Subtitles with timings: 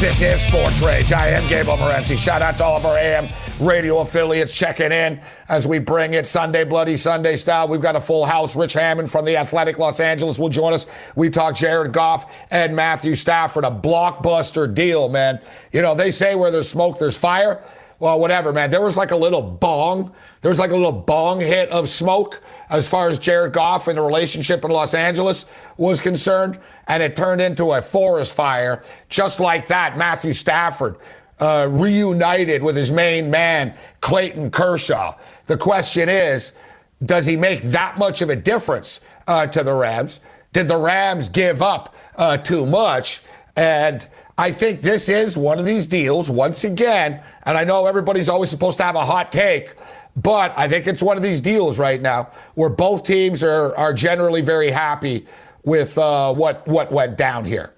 [0.00, 1.12] This is Sports Rage.
[1.12, 2.16] I am Gabriel Morency.
[2.16, 3.28] Shout out to all of our AM
[3.60, 7.68] radio affiliates checking in as we bring it Sunday Bloody Sunday style.
[7.68, 8.56] We've got a full house.
[8.56, 10.86] Rich Hammond from the Athletic Los Angeles will join us.
[11.16, 13.64] We talk Jared Goff and Matthew Stafford.
[13.64, 15.38] A blockbuster deal, man.
[15.70, 17.62] You know, they say where there's smoke, there's fire.
[17.98, 18.70] Well, whatever, man.
[18.70, 20.14] There was like a little bong.
[20.40, 23.98] There was like a little bong hit of smoke as far as Jared Goff and
[23.98, 25.44] the relationship in Los Angeles
[25.76, 26.58] was concerned,
[26.90, 28.82] and it turned into a forest fire.
[29.08, 30.96] Just like that, Matthew Stafford
[31.38, 35.16] uh, reunited with his main man, Clayton Kershaw.
[35.46, 36.58] The question is,
[37.04, 40.20] does he make that much of a difference uh, to the Rams?
[40.52, 43.22] Did the Rams give up uh, too much?
[43.56, 44.04] And
[44.36, 48.50] I think this is one of these deals, once again, and I know everybody's always
[48.50, 49.76] supposed to have a hot take
[50.16, 53.94] but I think it's one of these deals right now where both teams are, are
[53.94, 55.24] generally very happy
[55.64, 57.72] with uh, what, what went down here.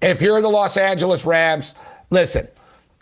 [0.00, 1.74] If you're the Los Angeles Rams,
[2.10, 2.48] listen,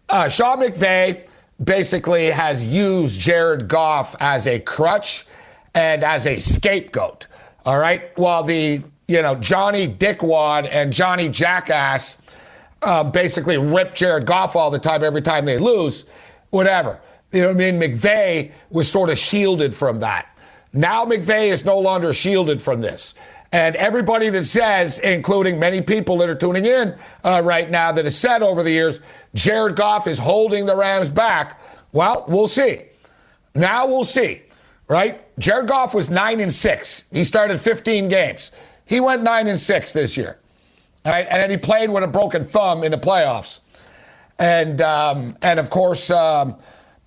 [0.09, 1.27] uh, Sean McVay
[1.63, 5.27] basically has used Jared Goff as a crutch
[5.75, 7.27] and as a scapegoat.
[7.65, 8.17] All right.
[8.17, 12.21] While the, you know, Johnny Dickwad and Johnny Jackass
[12.83, 16.07] uh, basically rip Jared Goff all the time every time they lose,
[16.51, 17.01] whatever.
[17.33, 17.81] You know what I mean?
[17.81, 20.39] McVay was sort of shielded from that.
[20.73, 23.15] Now McVay is no longer shielded from this.
[23.53, 28.05] And everybody that says, including many people that are tuning in uh, right now, that
[28.05, 29.01] has said over the years,
[29.35, 31.61] Jared Goff is holding the Rams back.
[31.93, 32.83] Well, we'll see.
[33.55, 34.43] Now we'll see,
[34.89, 35.21] right?
[35.39, 37.07] Jared Goff was nine and six.
[37.13, 38.53] He started 15 games.
[38.87, 40.39] He went nine and six this year,
[41.05, 41.27] right?
[41.29, 43.61] And then he played with a broken thumb in the playoffs,
[44.39, 46.11] and um, and of course.
[46.11, 46.57] Um,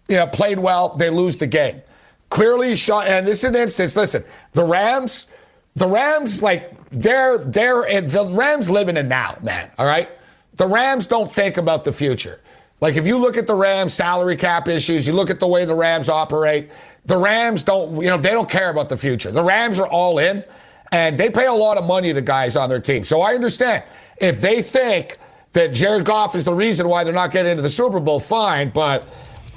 [0.09, 1.81] you know, played well, they lose the game.
[2.30, 3.95] Clearly shot, and this is an instance.
[3.95, 5.27] Listen, the Rams,
[5.76, 9.70] the Rams, like they're they're the Rams live in a now, man.
[9.78, 10.10] All right,
[10.56, 12.40] the Rams don't think about the future.
[12.80, 15.66] Like if you look at the Rams salary cap issues, you look at the way
[15.66, 16.72] the Rams operate.
[17.06, 19.32] The Rams don't, you know, they don't care about the future.
[19.32, 20.44] The Rams are all in,
[20.92, 23.04] and they pay a lot of money to guys on their team.
[23.04, 23.83] So I understand
[24.17, 25.17] if they think
[25.54, 28.70] that Jared Goff is the reason why they're not getting into the Super Bowl, fine,
[28.70, 29.08] but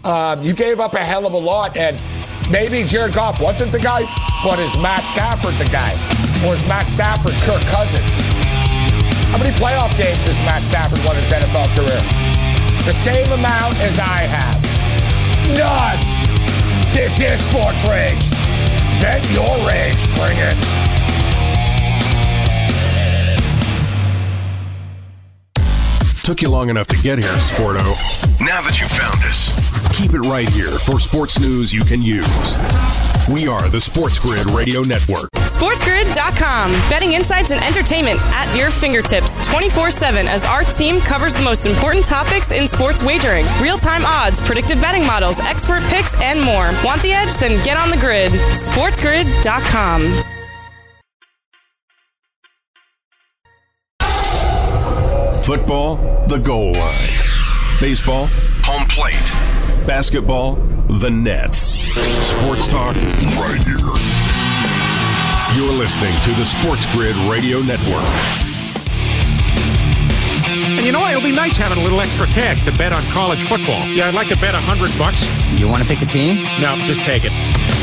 [0.04, 2.00] um, you gave up a hell of a lot, and
[2.50, 4.04] maybe Jared Goff wasn't the guy,
[4.44, 5.92] but is Matt Stafford the guy?
[6.46, 8.20] Or is Matt Stafford Kirk Cousins?
[9.32, 12.00] How many playoff games has Matt Stafford won in his NFL career?
[12.86, 14.60] The same amount as I have.
[15.58, 15.98] None.
[16.94, 18.22] This is Sports Rage.
[19.02, 20.00] Vent your rage.
[20.16, 20.95] Bring it.
[26.26, 27.86] Took you long enough to get here, Sporto.
[28.40, 29.46] Now that you've found us,
[29.96, 32.26] keep it right here for sports news you can use.
[33.30, 35.30] We are the Sports Grid Radio Network.
[35.46, 36.72] SportsGrid.com.
[36.90, 41.64] Betting insights and entertainment at your fingertips 24 7 as our team covers the most
[41.64, 46.66] important topics in sports wagering real time odds, predictive betting models, expert picks, and more.
[46.82, 47.38] Want the edge?
[47.38, 48.32] Then get on the grid.
[48.50, 50.35] SportsGrid.com.
[55.46, 55.94] Football,
[56.26, 57.08] the goal line.
[57.78, 58.26] Baseball,
[58.64, 59.14] home plate.
[59.86, 60.56] Basketball,
[60.98, 61.54] the net.
[61.54, 63.78] Sports talk, right here.
[65.54, 68.10] You're listening to the Sports Grid Radio Network.
[70.74, 71.12] And you know what?
[71.12, 73.86] It'll be nice having a little extra cash to bet on college football.
[73.86, 75.22] Yeah, I'd like to bet a hundred bucks.
[75.60, 76.42] You want to pick a team?
[76.60, 77.75] No, just take it.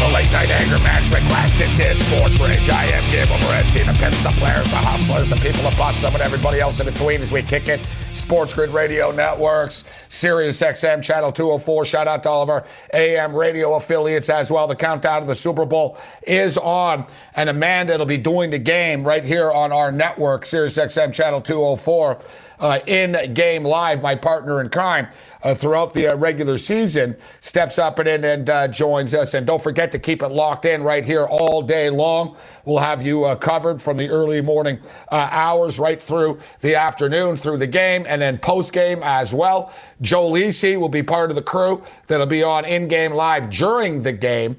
[0.00, 1.52] The late night anger management class.
[1.56, 2.68] This is Sports Rage.
[2.68, 3.86] I am Gabriel Morency.
[3.86, 7.20] The pimps, the players, the hustlers, the people bust them, and everybody else in between
[7.20, 7.80] as we kick it.
[8.12, 11.84] Sports Grid Radio Networks, Sirius XM Channel 204.
[11.84, 14.66] Shout out to all of our AM radio affiliates as well.
[14.66, 19.06] The countdown to the Super Bowl is on, and Amanda that'll be doing the game
[19.06, 22.18] right here on our network, Sirius XM Channel 204,
[22.60, 25.08] uh, in game live, my partner in crime
[25.44, 29.34] uh, throughout the uh, regular season steps up and in and uh, joins us.
[29.34, 32.36] And don't forget to keep it locked in right here all day long.
[32.64, 34.80] We'll have you uh, covered from the early morning
[35.12, 39.72] uh, hours right through the afternoon, through the game, and then post game as well.
[40.00, 44.02] Joe Lisi will be part of the crew that'll be on in game live during
[44.02, 44.56] the game.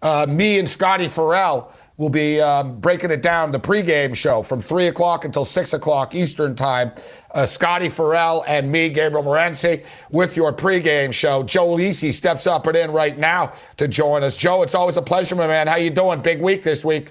[0.00, 4.60] Uh, me and Scotty Farrell will be um, breaking it down the pregame show from
[4.60, 6.92] 3 o'clock until 6 o'clock Eastern Time
[7.34, 11.42] uh, Scotty Farrell and me, Gabriel Morency, with your pregame show.
[11.42, 14.36] Joe Lisi steps up and in right now to join us.
[14.36, 15.66] Joe, it's always a pleasure, my man.
[15.66, 16.20] How you doing?
[16.20, 17.10] Big week this week.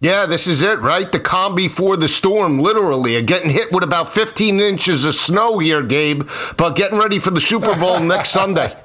[0.00, 1.10] Yeah, this is it, right?
[1.12, 3.22] The calm before the storm, literally.
[3.22, 7.40] Getting hit with about 15 inches of snow here, Gabe, but getting ready for the
[7.40, 8.76] Super Bowl next Sunday.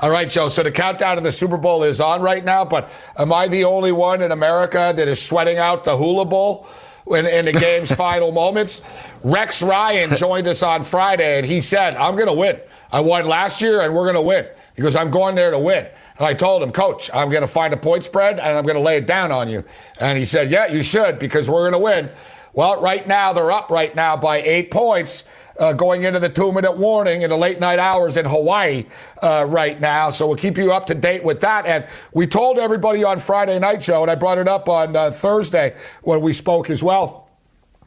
[0.00, 0.48] All right, Joe.
[0.48, 3.64] So the countdown to the Super Bowl is on right now, but am I the
[3.64, 6.66] only one in America that is sweating out the Hula Bowl?
[7.14, 8.82] In, in the game's final moments.
[9.22, 12.60] Rex Ryan joined us on Friday, and he said, I'm going to win.
[12.92, 14.46] I won last year, and we're going to win.
[14.76, 15.86] He goes, I'm going there to win.
[16.18, 18.76] And I told him, Coach, I'm going to find a point spread, and I'm going
[18.76, 19.64] to lay it down on you.
[20.00, 22.10] And he said, Yeah, you should, because we're going to win.
[22.52, 25.28] Well, right now, they're up right now by eight points.
[25.58, 28.86] Uh, going into the two minute warning in the late night hours in Hawaii
[29.22, 30.08] uh, right now.
[30.08, 31.66] So we'll keep you up to date with that.
[31.66, 35.10] And we told everybody on Friday night, Joe, and I brought it up on uh,
[35.10, 37.28] Thursday when we spoke as well.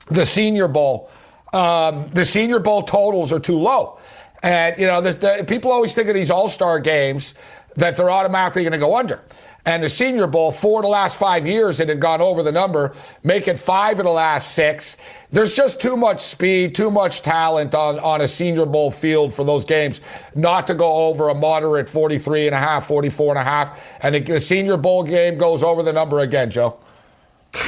[0.10, 1.10] The Senior Bowl,
[1.54, 4.02] um, the Senior Bowl totals are too low.
[4.44, 7.36] And, you know, the, the, people always think of these all star games
[7.76, 9.24] that they're automatically going to go under.
[9.66, 12.52] And the Senior Bowl, four of the last five years, it had gone over the
[12.52, 14.98] number, make it five of the last six.
[15.30, 19.46] There's just too much speed, too much talent on, on a Senior Bowl field for
[19.46, 20.02] those games
[20.36, 23.82] not to go over a moderate 43 and a half, 44 and a half.
[24.02, 26.78] And the, Senior Bowl game goes over the number again, Joe.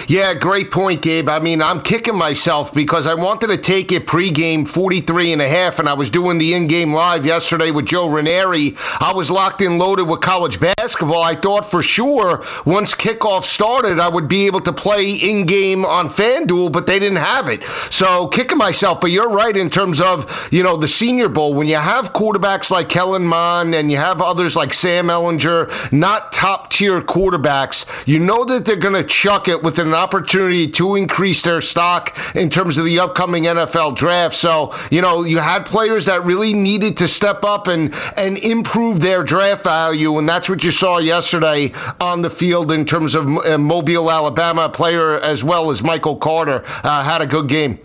[0.08, 1.28] Yeah, great point, Gabe.
[1.28, 5.50] I mean, I'm kicking myself because I wanted to take it pregame 43 and a
[5.50, 8.76] half, and I was doing the in-game live yesterday with Joe Ranieri.
[9.00, 11.22] I was locked and loaded with college basketball.
[11.22, 16.08] I thought for sure once kickoff started, I would be able to play in-game on
[16.08, 17.64] FanDuel, but they didn't have it.
[17.92, 19.02] So kicking myself.
[19.02, 21.54] But you're right in terms of, you know, the Senior Bowl.
[21.54, 26.32] When you have quarterbacks like Kellen Mond and you have others like Sam Ehlinger, not
[26.32, 30.96] top-tier quarterbacks, you know that they're going to chuck it with with an opportunity to
[30.96, 34.36] increase their stock in terms of the upcoming NFL draft.
[34.36, 39.02] So, you know, you had players that really needed to step up and, and improve
[39.02, 40.20] their draft value.
[40.20, 44.70] And that's what you saw yesterday on the field in terms of uh, Mobile, Alabama
[44.70, 47.80] player as well as Michael Carter uh, had a good game.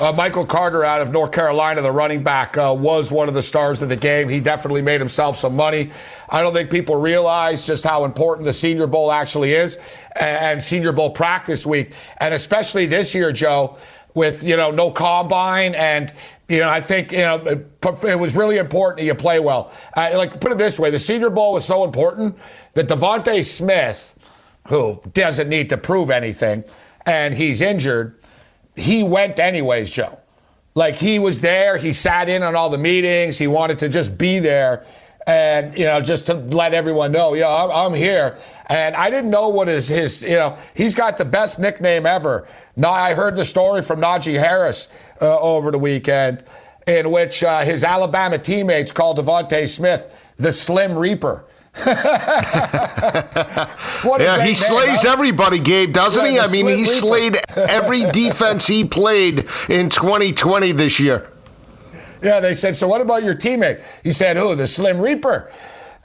[0.00, 3.42] Uh, Michael Carter out of North Carolina, the running back, uh, was one of the
[3.42, 4.28] stars of the game.
[4.28, 5.92] He definitely made himself some money.
[6.28, 9.78] I don't think people realize just how important the Senior Bowl actually is
[10.20, 11.92] and Senior Bowl practice week.
[12.18, 13.78] And especially this year, Joe,
[14.14, 16.12] with, you know, no combine and
[16.48, 19.72] you know, I think you know it was really important that you play well.
[19.96, 22.36] Uh, like put it this way, the Senior Bowl was so important
[22.74, 24.18] that DeVonta Smith,
[24.68, 26.62] who doesn't need to prove anything,
[27.06, 28.18] and he's injured,
[28.76, 30.20] he went anyways, Joe.
[30.74, 34.18] Like he was there, he sat in on all the meetings, he wanted to just
[34.18, 34.84] be there
[35.26, 38.36] and you know just to let everyone know, yeah, I'm, I'm here.
[38.66, 42.46] And I didn't know what is his, you know, he's got the best nickname ever.
[42.76, 44.88] Now I heard the story from Najee Harris
[45.20, 46.44] uh, over the weekend,
[46.86, 51.44] in which uh, his Alabama teammates called DeVonta Smith the Slim Reaper.
[54.16, 56.38] yeah, he slays everybody, Gabe, doesn't yeah, he?
[56.38, 61.30] I mean, he slayed every defense he played in 2020 this year.
[62.22, 63.82] Yeah, they said, so what about your teammate?
[64.02, 65.50] He said, oh, the Slim Reaper?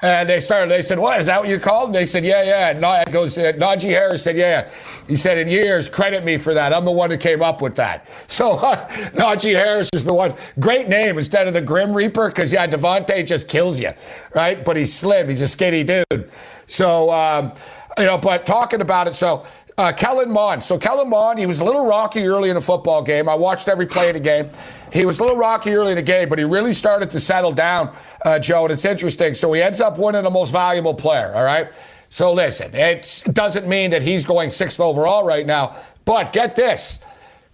[0.01, 1.93] And they started, they said, what, is that what you called him?
[1.93, 2.69] They said, yeah, yeah.
[2.69, 4.69] And goes, uh, Najee Harris said, yeah.
[5.07, 6.73] He said, in years, credit me for that.
[6.73, 8.07] I'm the one who came up with that.
[8.39, 10.33] So uh, Najee Harris is the one.
[10.59, 13.91] Great name instead of the Grim Reaper, because, yeah, DeVonta just kills you,
[14.33, 14.63] right?
[14.63, 15.27] But he's slim.
[15.27, 16.31] He's a skinny dude.
[16.67, 17.51] So, um,
[17.97, 19.45] you know, but talking about it, so
[19.79, 20.61] uh, Kellen Mond.
[20.61, 23.29] So Kellen Mond, he was a little rocky early in the football game.
[23.29, 24.49] I watched every play of the game.
[24.91, 27.53] He was a little rocky early in the game, but he really started to settle
[27.53, 27.95] down,
[28.25, 29.33] uh, Joe, and it's interesting.
[29.33, 31.71] So he ends up winning the most valuable player, all right?
[32.09, 37.01] So listen, it doesn't mean that he's going sixth overall right now, but get this.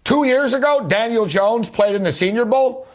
[0.04, 2.88] Two years ago, Daniel Jones played in the Senior Bowl,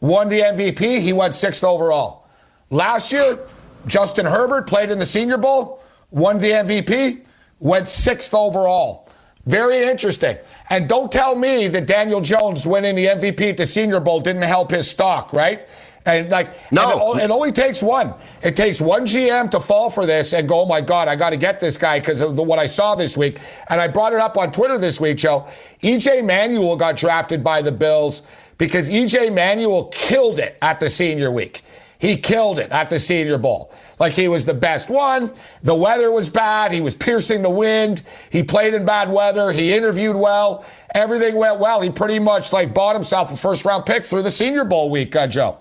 [0.00, 2.26] won the MVP, he went sixth overall.
[2.68, 3.38] Last year,
[3.86, 7.24] Justin Herbert played in the Senior Bowl, won the MVP,
[7.60, 9.08] went sixth overall.
[9.46, 10.36] Very interesting.
[10.68, 14.42] And don't tell me that Daniel Jones winning the MVP at the Senior Bowl didn't
[14.42, 15.66] help his stock, right?
[16.06, 18.14] And like, no, and it, it, only takes one.
[18.42, 21.30] It takes one GM to fall for this and go, oh my God, I got
[21.30, 23.38] to get this guy because of the, what I saw this week.
[23.68, 25.46] And I brought it up on Twitter this week, Joe.
[25.82, 28.22] EJ Manuel got drafted by the Bills
[28.56, 31.62] because EJ Manuel killed it at the senior week.
[31.98, 33.72] He killed it at the Senior Bowl.
[34.00, 35.30] Like he was the best one.
[35.62, 36.72] The weather was bad.
[36.72, 38.02] He was piercing the wind.
[38.30, 39.52] He played in bad weather.
[39.52, 40.64] He interviewed well.
[40.94, 41.82] Everything went well.
[41.82, 45.14] He pretty much like bought himself a first round pick through the Senior Bowl week,
[45.14, 45.58] uh, Joe.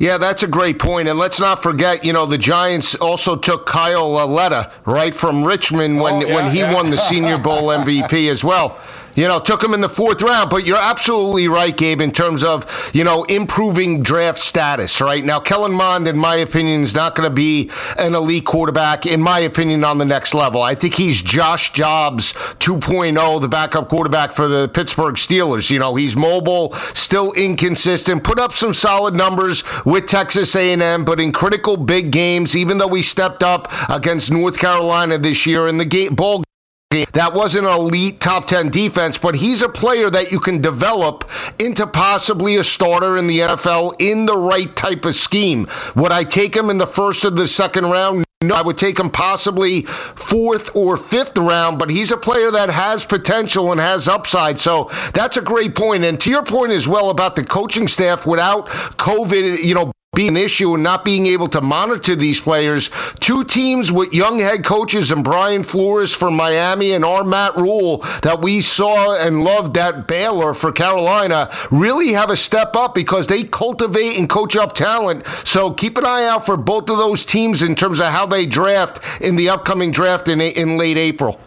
[0.00, 1.08] Yeah, that's a great point.
[1.08, 6.00] And let's not forget, you know, the Giants also took Kyle Lauletta, right, from Richmond
[6.00, 6.74] when, oh, yeah, when he yeah.
[6.74, 8.80] won the Senior Bowl MVP as well
[9.20, 10.48] you know, took him in the fourth round.
[10.48, 15.22] But you're absolutely right, Gabe, in terms of, you know, improving draft status, right?
[15.22, 19.20] Now, Kellen Mond, in my opinion, is not going to be an elite quarterback, in
[19.20, 20.62] my opinion, on the next level.
[20.62, 25.68] I think he's Josh Dobbs 2.0, the backup quarterback for the Pittsburgh Steelers.
[25.68, 31.20] You know, he's mobile, still inconsistent, put up some solid numbers with Texas A&M, but
[31.20, 35.76] in critical big games, even though we stepped up against North Carolina this year in
[35.76, 36.42] the game, ball
[36.90, 41.30] that wasn't an elite top 10 defense, but he's a player that you can develop
[41.60, 45.68] into possibly a starter in the NFL in the right type of scheme.
[45.94, 48.24] Would I take him in the first or the second round?
[48.42, 52.70] No, I would take him possibly fourth or fifth round, but he's a player that
[52.70, 54.58] has potential and has upside.
[54.58, 56.02] So that's a great point.
[56.02, 60.30] And to your point as well about the coaching staff without COVID, you know, being
[60.30, 62.90] an issue and not being able to monitor these players.
[63.20, 67.98] Two teams with young head coaches and Brian Flores from Miami and our Matt Rhule
[68.22, 73.28] that we saw and loved at Baylor for Carolina really have a step up because
[73.28, 75.24] they cultivate and coach up talent.
[75.44, 78.46] So keep an eye out for both of those teams in terms of how they
[78.46, 81.38] draft in the upcoming draft in, in late April.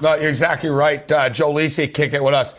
[0.00, 1.10] No, you're exactly right.
[1.10, 2.54] Uh, Joe Lisi kick it with us.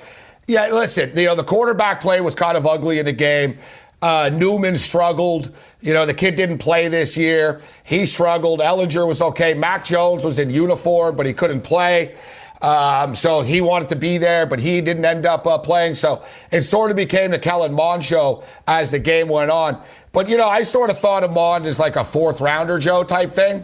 [0.48, 3.58] Yeah, listen, you know, the quarterback play was kind of ugly in the game.
[4.06, 5.52] Uh, Newman struggled.
[5.82, 7.62] You know, the kid didn't play this year.
[7.84, 8.60] He struggled.
[8.60, 9.56] Ehlinger was okay.
[9.56, 12.16] Mac Jones was in uniform, but he couldn't play.
[12.62, 15.96] Um, so he wanted to be there, but he didn't end up uh, playing.
[15.96, 19.82] So it sort of became the Kellen Mond show as the game went on.
[20.12, 23.04] But, you know, I sort of thought of Mond as like a fourth rounder, Joe,
[23.04, 23.64] type thing.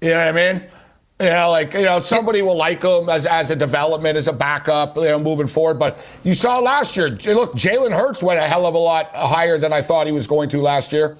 [0.00, 0.64] You know what I mean?
[1.18, 4.34] You know, like, you know, somebody will like him as, as a development, as a
[4.34, 5.78] backup, you know, moving forward.
[5.78, 9.56] But you saw last year, look, Jalen Hurts went a hell of a lot higher
[9.56, 11.16] than I thought he was going to last year.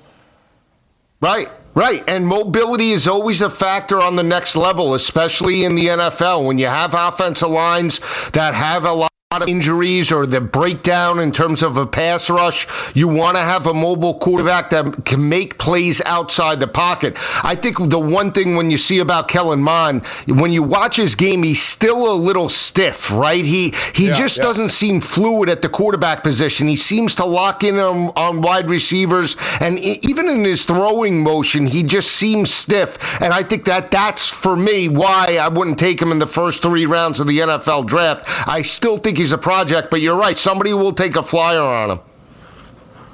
[1.22, 2.04] Right, right.
[2.08, 6.44] And mobility is always a factor on the next level, especially in the NFL.
[6.44, 8.00] When you have offensive lines
[8.32, 12.64] that have a lot of injuries or the breakdown in terms of a pass rush.
[12.94, 17.16] You want to have a mobile quarterback that can make plays outside the pocket.
[17.42, 21.16] I think the one thing when you see about Kellen Mond, when you watch his
[21.16, 23.44] game, he's still a little stiff, right?
[23.44, 24.44] He he yeah, just yeah.
[24.44, 26.68] doesn't seem fluid at the quarterback position.
[26.68, 31.66] He seems to lock in on, on wide receivers, and even in his throwing motion,
[31.66, 33.20] he just seems stiff.
[33.20, 36.62] And I think that that's for me why I wouldn't take him in the first
[36.62, 38.24] three rounds of the NFL draft.
[38.46, 40.36] I still think think he's a project, but you're right.
[40.36, 42.00] Somebody will take a flyer on him.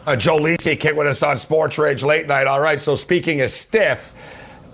[0.05, 2.49] Uh, Joe Lisi kicked with us on Sports Rage late night.
[2.49, 2.81] All right.
[2.81, 4.13] So speaking of stiff,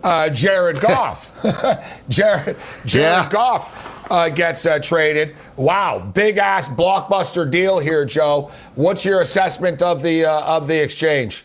[0.02, 1.34] uh, Jared Goff,
[2.08, 2.56] Jared
[2.86, 3.28] Jared yeah.
[3.28, 5.36] Goff uh, gets uh, traded.
[5.56, 8.50] Wow, big ass blockbuster deal here, Joe.
[8.74, 11.44] What's your assessment of the uh, of the exchange?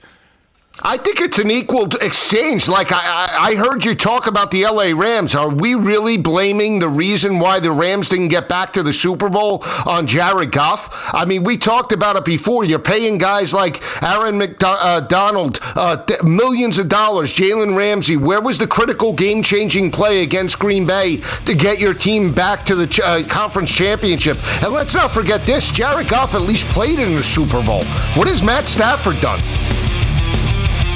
[0.82, 2.68] I think it's an equal exchange.
[2.68, 5.36] Like I, I, heard you talk about the LA Rams.
[5.36, 9.30] Are we really blaming the reason why the Rams didn't get back to the Super
[9.30, 10.90] Bowl on Jared Goff?
[11.14, 12.64] I mean, we talked about it before.
[12.64, 18.18] You're paying guys like Aaron McDonald uh, uh millions of dollars, Jalen Ramsey.
[18.18, 22.66] Where was the critical game changing play against Green Bay to get your team back
[22.66, 24.38] to the uh, conference championship?
[24.64, 27.84] And let's not forget this Jared Goff at least played in the Super Bowl.
[28.16, 29.40] What has Matt Stafford done?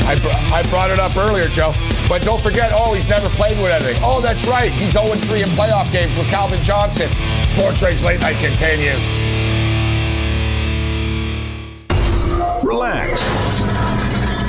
[0.06, 1.74] I, br- I brought it up earlier, Joe.
[2.08, 4.02] But don't forget, oh, he's never played with anything.
[4.04, 4.72] Oh, that's right.
[4.72, 7.10] He's 0 3 in playoff games with Calvin Johnson.
[7.48, 9.04] Sports Rage Late Night continues.
[12.64, 13.67] Relax.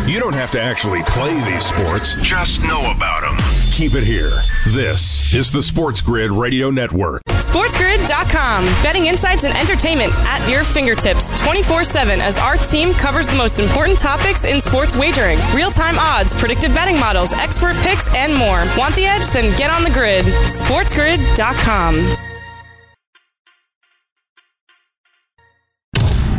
[0.08, 3.36] You don't have to actually play these sports, just know about them.
[3.70, 4.30] Keep it here.
[4.68, 7.22] This is the Sports Grid Radio Network.
[7.26, 8.64] SportsGrid.com.
[8.82, 13.58] Betting insights and entertainment at your fingertips 24 7 as our team covers the most
[13.58, 18.64] important topics in sports wagering real time odds, predictive betting models, expert picks, and more.
[18.78, 19.28] Want the edge?
[19.28, 20.24] Then get on the grid.
[20.24, 22.27] SportsGrid.com.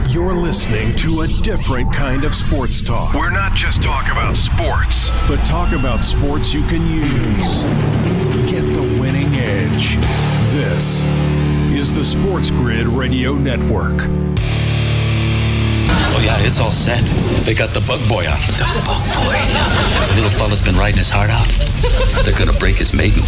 [0.09, 3.13] You're listening to a different kind of sports talk.
[3.13, 7.61] We're not just talk about sports, but talk about sports you can use.
[8.51, 9.97] Get the winning edge.
[10.51, 11.03] This
[11.77, 13.99] is the Sports Grid Radio Network.
[16.19, 16.99] Oh yeah, it's all set.
[17.47, 18.35] They got the bug boy on.
[18.59, 19.39] The bug boy?
[19.39, 19.63] Yeah.
[20.11, 21.47] The little fella's been riding his heart out.
[22.27, 23.23] They're gonna break his maiden.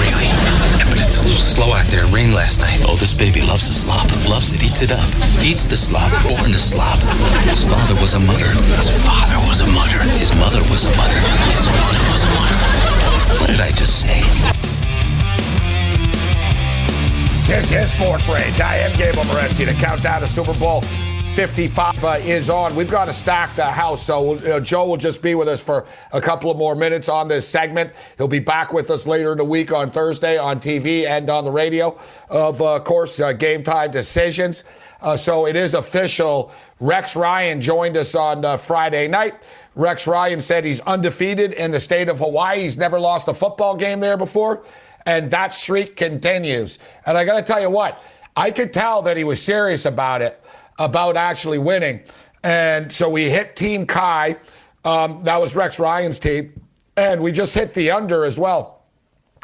[0.00, 0.32] Really?
[0.32, 2.08] Yeah, but it's a little slow out there.
[2.08, 2.80] It rained last night.
[2.88, 4.08] Oh, this baby loves the slop.
[4.24, 4.64] Loves it.
[4.64, 5.04] Eats it up.
[5.44, 6.08] Eats the slop.
[6.24, 6.96] Born to slop.
[7.44, 8.56] His father was a mutter.
[8.80, 10.00] His father was a mutter.
[10.16, 11.20] His mother was a mutter.
[11.52, 12.56] His mother was a mutter.
[13.36, 14.24] What did I just say?
[17.44, 18.64] This is Sports Rage.
[18.64, 19.68] I am Gabe Morency.
[19.68, 20.80] The countdown to Super Bowl
[21.38, 22.74] 55 uh, is on.
[22.74, 25.62] We've got to stack the house, so we'll, uh, Joe will just be with us
[25.62, 27.92] for a couple of more minutes on this segment.
[28.16, 31.44] He'll be back with us later in the week on Thursday on TV and on
[31.44, 31.96] the radio.
[32.28, 34.64] Of uh, course, uh, game time decisions.
[35.00, 36.50] Uh, so it is official.
[36.80, 39.40] Rex Ryan joined us on Friday night.
[39.76, 42.62] Rex Ryan said he's undefeated in the state of Hawaii.
[42.62, 44.64] He's never lost a football game there before,
[45.06, 46.80] and that streak continues.
[47.06, 48.02] And I got to tell you what,
[48.36, 50.42] I could tell that he was serious about it
[50.78, 52.00] about actually winning.
[52.44, 54.36] And so we hit Team Kai.
[54.84, 56.52] Um, that was Rex Ryan's team.
[56.96, 58.82] And we just hit the under as well.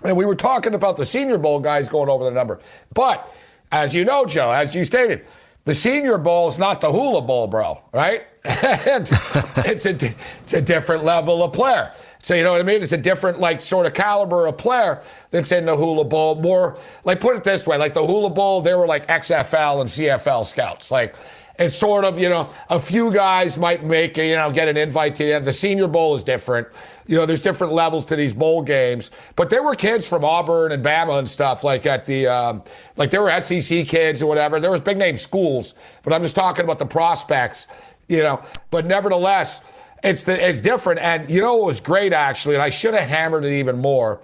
[0.05, 2.61] And we were talking about the Senior Bowl guys going over the number.
[2.93, 3.33] But
[3.73, 5.25] as you know, Joe, as you stated,
[5.65, 8.25] the Senior Bowl is not the Hula Bowl, bro, right?
[8.45, 11.93] it's, a, it's a different level of player.
[12.23, 12.83] So, you know what I mean?
[12.83, 15.03] It's a different, like, sort of caliber of player
[15.35, 16.37] that's in the Hula Bowl.
[16.37, 19.91] More, like, put it this way like, the Hula Bowl, they were like XFL and
[19.91, 20.93] CFL scouts.
[20.93, 21.17] Like,
[21.59, 25.17] it's sort of, you know, a few guys might make, you know, get an invite
[25.17, 25.41] to.
[25.41, 26.69] The Senior Bowl is different.
[27.07, 29.11] You know, there's different levels to these bowl games.
[29.35, 32.63] But there were kids from Auburn and Bama and stuff, like at the, um,
[32.97, 34.61] like there were SEC kids or whatever.
[34.61, 35.75] There was big name schools,
[36.05, 37.67] but I'm just talking about the prospects,
[38.09, 38.43] you know.
[38.71, 39.65] But nevertheless,
[40.05, 41.01] it's the, it's different.
[41.01, 44.21] And you know what was great actually, and I should have hammered it even more,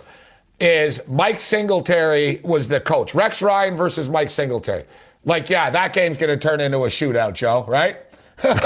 [0.61, 3.15] is Mike Singletary was the coach.
[3.15, 4.85] Rex Ryan versus Mike Singletary.
[5.25, 7.97] Like, yeah, that game's going to turn into a shootout, Joe, right?
[8.43, 8.65] Get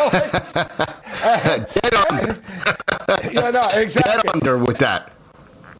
[2.10, 2.42] under.
[3.32, 4.22] yeah, no, exactly.
[4.22, 5.12] Get under with that.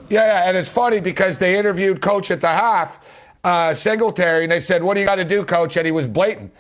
[0.09, 3.01] Yeah, yeah, and it's funny because they interviewed Coach at the half,
[3.43, 6.09] uh, Singletary, and they said, "What do you got to do, Coach?" And he was
[6.09, 6.53] blatant.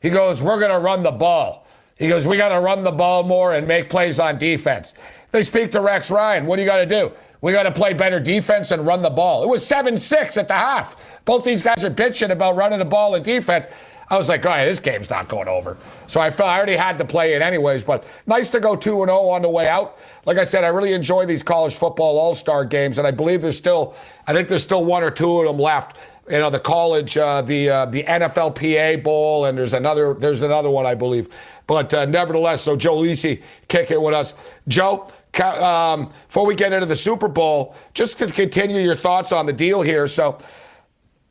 [0.00, 1.66] He goes, "We're going to run the ball."
[1.96, 4.94] He goes, "We got to run the ball more and make plays on defense."
[5.30, 6.46] They speak to Rex Ryan.
[6.46, 7.12] What do you got to do?
[7.42, 9.42] We got to play better defense and run the ball.
[9.42, 11.20] It was seven six at the half.
[11.24, 13.66] Both these guys are bitching about running the ball and defense.
[14.08, 15.76] I was like, all right, this game's not going over.
[16.06, 19.02] So I felt I already had to play it anyways, but nice to go 2
[19.02, 19.98] and 0 on the way out.
[20.24, 23.42] Like I said, I really enjoy these college football all star games, and I believe
[23.42, 23.94] there's still,
[24.26, 25.96] I think there's still one or two of them left.
[26.30, 30.70] You know, the college, uh, the uh, the NFLPA Bowl, and there's another there's another
[30.70, 31.28] one I believe.
[31.66, 34.34] But uh, nevertheless, so Joe Lisi kick it with us.
[34.68, 39.46] Joe, um, before we get into the Super Bowl, just to continue your thoughts on
[39.46, 40.06] the deal here.
[40.08, 40.38] So,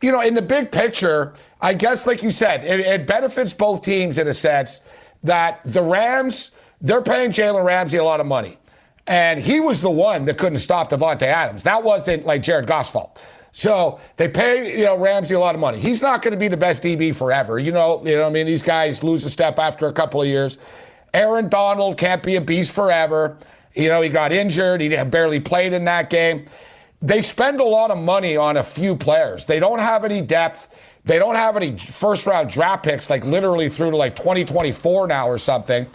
[0.01, 3.81] you know, in the big picture, I guess, like you said, it, it benefits both
[3.81, 4.81] teams in a sense
[5.23, 8.57] that the Rams, they're paying Jalen Ramsey a lot of money.
[9.07, 11.63] And he was the one that couldn't stop Davante Adams.
[11.63, 13.23] That wasn't like Jared Goff's fault.
[13.51, 15.77] So they pay, you know, Ramsey a lot of money.
[15.77, 17.59] He's not going to be the best DB forever.
[17.59, 20.27] You know, you know, I mean, these guys lose a step after a couple of
[20.27, 20.57] years.
[21.13, 23.37] Aaron Donald can't be a beast forever.
[23.73, 24.81] You know, he got injured.
[24.81, 26.45] He barely played in that game.
[27.01, 29.45] They spend a lot of money on a few players.
[29.45, 30.79] They don't have any depth.
[31.03, 35.27] They don't have any first round draft picks, like literally through to like 2024 now
[35.27, 35.87] or something.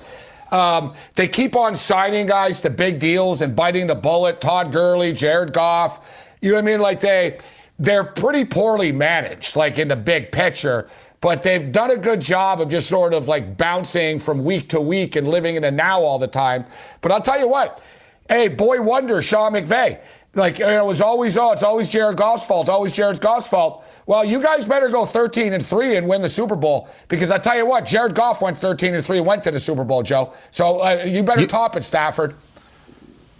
[0.53, 4.41] Um, they keep on signing guys to big deals and biting the bullet.
[4.41, 6.37] Todd Gurley, Jared Goff.
[6.41, 6.81] You know what I mean?
[6.81, 7.39] Like they,
[7.79, 10.89] they're pretty poorly managed, like in the big picture.
[11.27, 14.81] But they've done a good job of just sort of like bouncing from week to
[14.81, 16.65] week and living in the now all the time.
[17.01, 17.83] But I'll tell you what,
[18.29, 19.99] hey, boy wonder, Sean McVay.
[20.35, 23.49] Like you know, it was always oh, it's always Jared Goff's fault, always Jared Goff's
[23.49, 23.85] fault.
[24.07, 27.39] Well, you guys better go 13 and 3 and win the Super Bowl because I
[27.39, 30.05] tell you what, Jared Goff went 13 and 3 and went to the Super Bowl,
[30.05, 30.33] Joe.
[30.53, 32.37] So uh, you better you, top it, Stafford.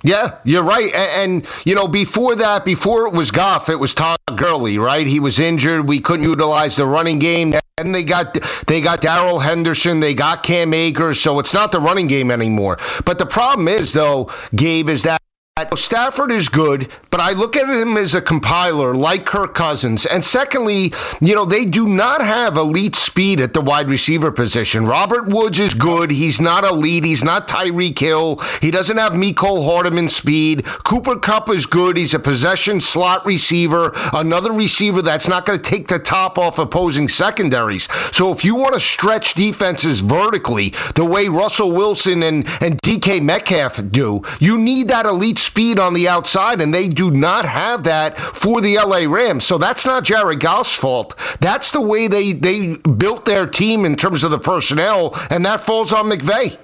[0.07, 0.95] Yeah, you're right.
[0.95, 5.05] And, and, you know, before that, before it was Goff, it was Todd Gurley, right?
[5.05, 5.89] He was injured.
[5.89, 7.55] We couldn't utilize the running game.
[7.79, 8.39] And they got
[8.69, 12.79] they got Darrell Henderson, they got Cam Akers, so it's not the running game anymore.
[13.05, 15.21] But the problem is, though, Gabe, is that
[15.75, 20.05] Stafford is good, but I look at him as a compiler like Kirk Cousins.
[20.05, 20.93] And secondly,
[21.23, 24.85] you know, they do not have elite speed at the wide receiver position.
[24.85, 26.11] Robert Woods is good.
[26.11, 27.07] He's not elite.
[27.07, 28.37] He's not Tyreek Hill.
[28.61, 30.67] He doesn't have Mecole Hardman speed.
[30.67, 31.97] Cooper Kupp is good.
[31.97, 36.59] He's a possession slot receiver, another receiver that's not going to take the top off
[36.59, 37.89] opposing secondaries.
[38.15, 43.23] So if you want to stretch defenses vertically the way Russell Wilson and, and DK
[43.23, 47.85] Metcalf do, you need that elite speed on the outside, and they do not have
[47.85, 49.45] that for the LA Rams.
[49.45, 51.17] So that's not Jared Goff's fault.
[51.41, 55.61] That's the way they, they built their team in terms of the personnel, and that
[55.61, 56.59] falls on McVay.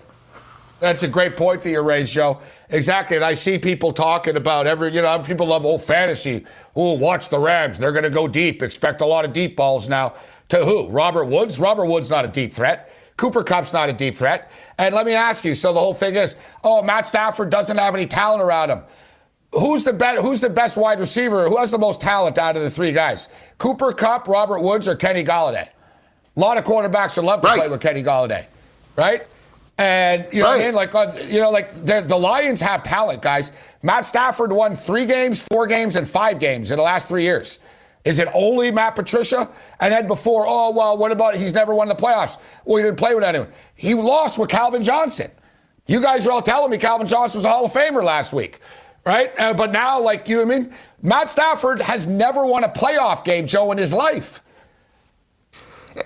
[0.81, 2.41] That's a great point that you raised, Joe.
[2.71, 3.17] Exactly.
[3.17, 6.45] And I see people talking about every, you know, people love old fantasy.
[6.75, 7.79] Oh, watch the Rams.
[7.79, 8.63] They're going to go deep.
[8.63, 10.15] Expect a lot of deep balls now.
[10.49, 10.89] To who?
[10.89, 11.61] Robert Woods?
[11.61, 12.91] Robert Woods not a deep threat.
[13.17, 14.51] Cooper Kupp's not a deep threat.
[14.79, 17.95] And let me ask you, so the whole thing is, oh, Matt Stafford doesn't have
[17.95, 18.83] any talent around him.
[19.53, 21.47] Who's the best who's the best wide receiver?
[21.49, 23.29] Who has the most talent out of the three guys?
[23.59, 25.69] Cooper Kupp, Robert Woods, or Kenny Golladay?
[26.37, 27.59] A lot of quarterbacks would love to right.
[27.59, 28.47] play with Kenny Golladay.
[28.97, 29.27] Right?
[29.77, 30.57] And you know right.
[30.57, 30.75] what I mean?
[30.75, 33.53] Like uh, you know, like the Lions have talent, guys.
[33.83, 37.59] Matt Stafford won three games, four games, and five games in the last three years.
[38.05, 39.49] Is it only Matt Patricia?
[39.81, 42.41] And then before, oh, well, what about he's never won the playoffs?
[42.65, 43.49] Well, he didn't play with anyone.
[43.75, 45.31] He lost with Calvin Johnson.
[45.87, 48.59] You guys are all telling me Calvin Johnson was a Hall of Famer last week,
[49.05, 49.31] right?
[49.39, 50.75] Uh, but now, like, you know what I mean?
[51.03, 54.41] Matt Stafford has never won a playoff game, Joe, in his life.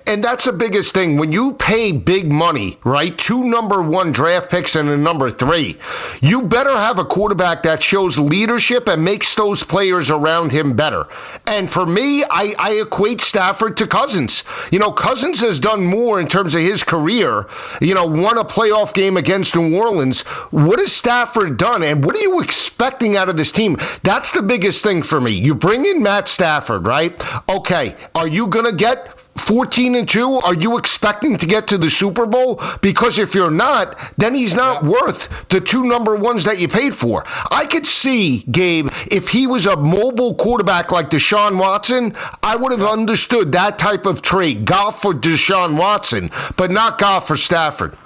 [0.06, 1.16] And that's the biggest thing.
[1.16, 3.16] When you pay big money, right?
[3.18, 5.78] Two number one draft picks and a number three,
[6.20, 11.06] you better have a quarterback that shows leadership and makes those players around him better.
[11.46, 14.42] And for me, I, I equate Stafford to Cousins.
[14.72, 17.46] You know, Cousins has done more in terms of his career,
[17.80, 20.22] you know, won a playoff game against New Orleans.
[20.50, 21.82] What has Stafford done?
[21.82, 23.76] And what are you expecting out of this team?
[24.02, 25.32] That's the biggest thing for me.
[25.32, 27.20] You bring in Matt Stafford, right?
[27.48, 31.78] Okay, are you going to get 14 and 2 are you expecting to get to
[31.78, 32.60] the super bowl?
[32.80, 36.94] Because if you're not then he's not worth the two number ones that you paid
[36.94, 37.24] for.
[37.50, 42.72] I could see gabe if he was a mobile quarterback like deshaun watson i would
[42.72, 44.64] have understood that type of trade.
[44.64, 47.96] Goff for deshaun watson but not Goff for stafford.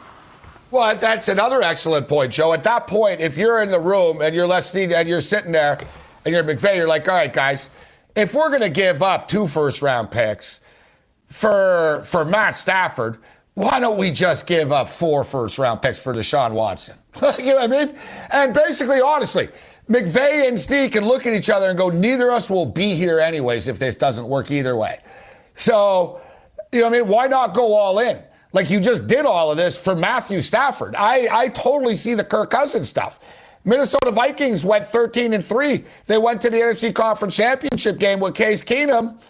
[0.70, 2.52] Well, that's another excellent point, Joe.
[2.52, 5.78] At that point, if you're in the room and you're listening and you're sitting there
[6.24, 7.70] and you're McVay, you're like, all right, guys,
[8.14, 10.59] if we're going to give up two first round picks,
[11.30, 13.18] for for Matt Stafford,
[13.54, 16.98] why don't we just give up four first round picks for Deshaun Watson?
[17.38, 17.96] you know what I mean?
[18.32, 19.48] And basically, honestly,
[19.88, 22.94] McVay and Steve can look at each other and go, neither of us will be
[22.94, 24.98] here anyways if this doesn't work either way.
[25.54, 26.20] So,
[26.72, 27.08] you know what I mean?
[27.08, 28.18] Why not go all in?
[28.52, 30.94] Like you just did all of this for Matthew Stafford.
[30.96, 33.18] I, I totally see the Kirk Cousins stuff.
[33.64, 35.84] Minnesota Vikings went 13 and 3.
[36.06, 39.20] They went to the NFC Conference Championship game with Case Keenum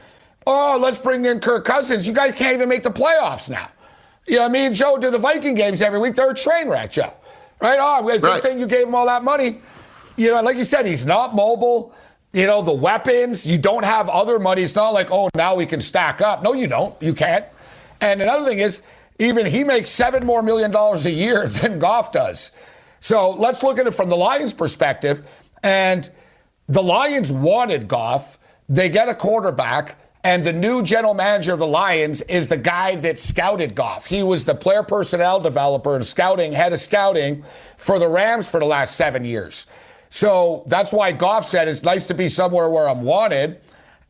[0.46, 2.06] Oh, let's bring in Kirk Cousins.
[2.06, 3.68] You guys can't even make the playoffs now.
[4.26, 6.14] You know, me and Joe do the Viking games every week.
[6.14, 7.12] They're a train wreck, Joe.
[7.60, 7.78] Right?
[7.80, 8.42] Oh, good right.
[8.42, 9.58] thing you gave him all that money.
[10.16, 11.94] You know, like you said, he's not mobile.
[12.32, 14.62] You know, the weapons, you don't have other money.
[14.62, 16.42] It's not like, oh, now we can stack up.
[16.42, 17.00] No, you don't.
[17.02, 17.44] You can't.
[18.00, 18.82] And another thing is,
[19.18, 22.52] even he makes seven more million dollars a year than Goff does.
[23.00, 25.28] So let's look at it from the Lions' perspective.
[25.62, 26.08] And
[26.68, 28.38] the Lions wanted Goff.
[28.68, 29.96] They get a quarterback.
[30.22, 34.04] And the new general manager of the Lions is the guy that scouted Goff.
[34.04, 37.42] He was the player personnel developer and scouting, head of scouting
[37.78, 39.66] for the Rams for the last seven years.
[40.10, 43.60] So that's why Goff said it's nice to be somewhere where I'm wanted.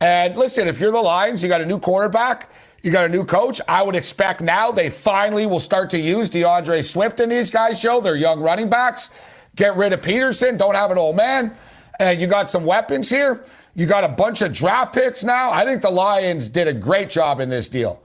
[0.01, 2.49] And listen, if you're the Lions, you got a new quarterback,
[2.81, 3.61] you got a new coach.
[3.69, 7.79] I would expect now they finally will start to use D'Andre Swift and these guys,
[7.79, 8.01] Joe.
[8.01, 9.11] They're young running backs.
[9.55, 10.57] Get rid of Peterson.
[10.57, 11.55] Don't have an old man.
[11.99, 13.45] And you got some weapons here.
[13.73, 15.51] You got a bunch of draft picks now.
[15.51, 18.01] I think the Lions did a great job in this deal.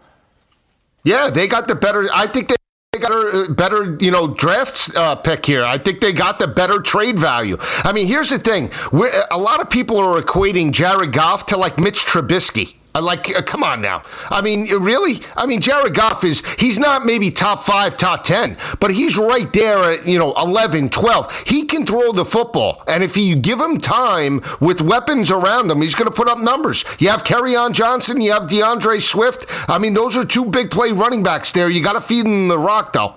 [1.05, 2.09] Yeah, they got the better.
[2.12, 5.64] I think they got a better, you know, draft uh, pick here.
[5.64, 7.57] I think they got the better trade value.
[7.61, 11.57] I mean, here's the thing: We're, a lot of people are equating Jared Goff to
[11.57, 12.74] like Mitch Trubisky.
[13.00, 14.02] Like, uh, come on now.
[14.30, 15.20] I mean, really?
[15.37, 19.52] I mean, Jared Goff is, he's not maybe top five, top 10, but he's right
[19.52, 21.44] there at, you know, 11, 12.
[21.46, 22.82] He can throw the football.
[22.87, 26.38] And if you give him time with weapons around him, he's going to put up
[26.38, 26.85] numbers.
[26.98, 29.46] You have Kerryon Johnson, you have D'Andre Swift.
[29.68, 31.68] I mean, those are two big play running backs there.
[31.68, 33.16] You got to feed them the rock, though.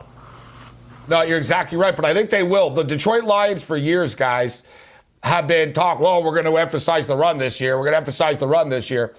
[1.08, 2.70] No, you're exactly right, but I think they will.
[2.70, 4.64] The Detroit Lions, for years, guys,
[5.24, 6.00] have been talk.
[6.00, 7.78] Well, we're going to emphasize the run this year.
[7.78, 9.14] We're going to emphasize the run this year.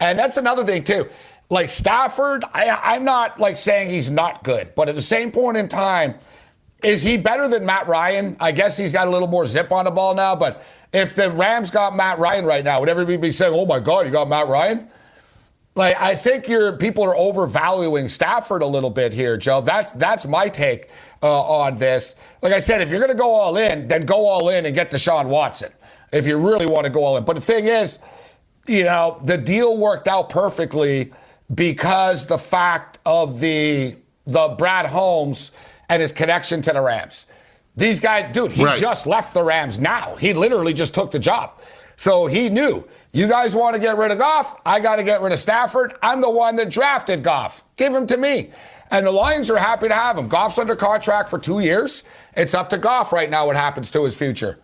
[0.00, 1.08] And that's another thing, too.
[1.48, 5.56] Like Stafford, I, I'm not like saying he's not good, but at the same point
[5.56, 6.14] in time,
[6.82, 8.36] is he better than Matt Ryan?
[8.40, 11.30] I guess he's got a little more zip on the ball now, but if the
[11.30, 14.28] Rams got Matt Ryan right now, would everybody be saying, oh my God, you got
[14.28, 14.88] Matt Ryan?
[15.76, 19.60] Like, I think your people are overvaluing Stafford a little bit here, Joe.
[19.60, 20.88] That's that's my take
[21.22, 22.16] uh, on this.
[22.40, 24.74] Like I said, if you're going to go all in, then go all in and
[24.74, 25.70] get Deshaun Watson
[26.12, 27.24] if you really want to go all in.
[27.24, 27.98] But the thing is,
[28.68, 31.12] you know, the deal worked out perfectly
[31.54, 35.52] because the fact of the the Brad Holmes
[35.88, 37.26] and his connection to the Rams.
[37.76, 38.76] These guys, dude, he right.
[38.76, 40.16] just left the Rams now.
[40.16, 41.60] He literally just took the job.
[41.94, 44.60] So he knew, you guys want to get rid of Goff?
[44.66, 45.94] I got to get rid of Stafford.
[46.02, 47.64] I'm the one that drafted Goff.
[47.76, 48.50] Give him to me.
[48.90, 50.28] And the Lions are happy to have him.
[50.28, 52.04] Goff's under contract for two years.
[52.36, 54.58] It's up to Goff right now what happens to his future.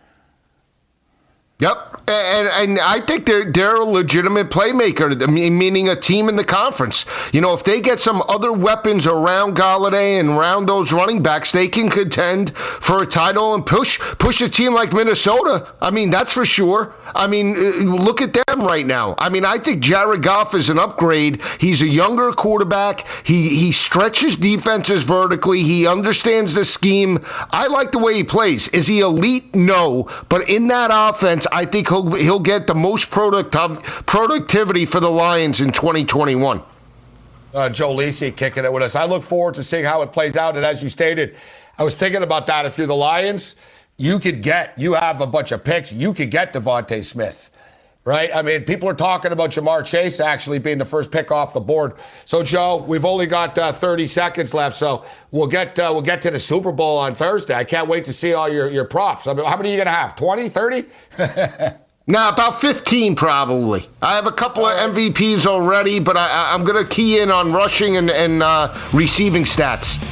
[1.59, 6.43] Yep, and, and I think they're they're a legitimate playmaker, meaning a team in the
[6.43, 7.05] conference.
[7.31, 11.51] You know, if they get some other weapons around Golladay and around those running backs,
[11.51, 15.71] they can contend for a title and push push a team like Minnesota.
[15.79, 16.95] I mean, that's for sure.
[17.15, 19.13] I mean, uh, look at them right now.
[19.19, 21.41] I mean, I think Jared Goff is an upgrade.
[21.59, 23.07] He's a younger quarterback.
[23.25, 25.61] He he stretches defenses vertically.
[25.61, 27.19] He understands the scheme.
[27.51, 28.67] I like the way he plays.
[28.69, 29.55] Is he elite?
[29.55, 31.42] No, but in that offense.
[31.51, 33.51] I think he'll he'll get the most product
[34.05, 36.61] productivity for the Lions in 2021.
[37.53, 38.95] Uh, Joe Lisi kicking it with us.
[38.95, 40.55] I look forward to seeing how it plays out.
[40.55, 41.35] And as you stated,
[41.77, 42.65] I was thinking about that.
[42.65, 43.57] If you're the Lions,
[43.97, 45.93] you could get, you have a bunch of picks.
[45.93, 47.51] You could get DeVonta Smith.
[48.05, 48.35] Right?
[48.35, 51.61] I mean, people are talking about Ja'Marr Chase actually being the first pick off the
[51.61, 51.93] board.
[52.25, 56.21] So, Joe, we've only got uh, 30 seconds left, so we'll get uh, we'll get
[56.23, 57.55] to the Super Bowl on Thursday.
[57.55, 59.25] I can't wait to see all your, your props.
[59.25, 60.17] I mean, how many are you going to have?
[60.17, 60.83] 20, 30?
[62.05, 63.87] Now, about 15 probably.
[64.01, 67.53] I have a couple of MVPs already, but I, am going to key in on
[67.53, 70.03] rushing and, and uh, receiving stats.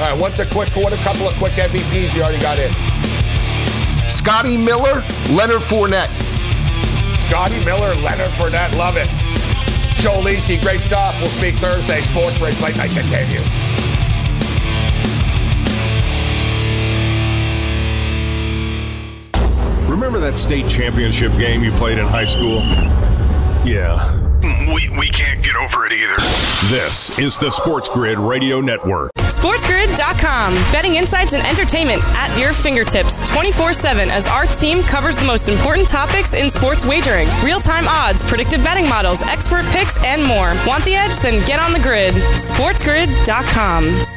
[0.00, 2.72] All right, what's a quick, what a couple of quick MVPs you already got in?
[4.08, 6.35] Scotty Miller, Leonard Fournette.
[7.28, 9.08] Scotty Miller, Leonard Fournette, love it.
[10.00, 11.20] Joe Lisi, great stuff.
[11.20, 12.00] We'll speak Thursday.
[12.00, 13.48] Sports Rage Late Night continues.
[19.88, 22.60] Remember that state championship game you played in high school?
[23.66, 24.25] Yeah.
[24.72, 26.16] We, we can't get over it either.
[26.68, 29.10] This is the Sports Grid Radio Network.
[29.16, 30.54] SportsGrid.com.
[30.72, 35.48] Betting insights and entertainment at your fingertips 24 7 as our team covers the most
[35.48, 40.54] important topics in sports wagering real time odds, predictive betting models, expert picks, and more.
[40.66, 41.18] Want the edge?
[41.18, 42.14] Then get on the grid.
[42.14, 44.15] SportsGrid.com.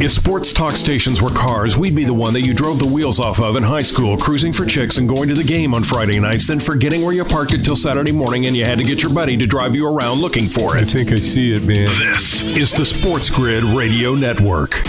[0.00, 3.18] If sports talk stations were cars, we'd be the one that you drove the wheels
[3.18, 6.20] off of in high school, cruising for chicks and going to the game on Friday
[6.20, 9.02] nights, then forgetting where you parked it till Saturday morning and you had to get
[9.02, 10.82] your buddy to drive you around looking for it.
[10.82, 11.88] I think I see it, man.
[12.12, 14.84] This is the Sports Grid Radio Network.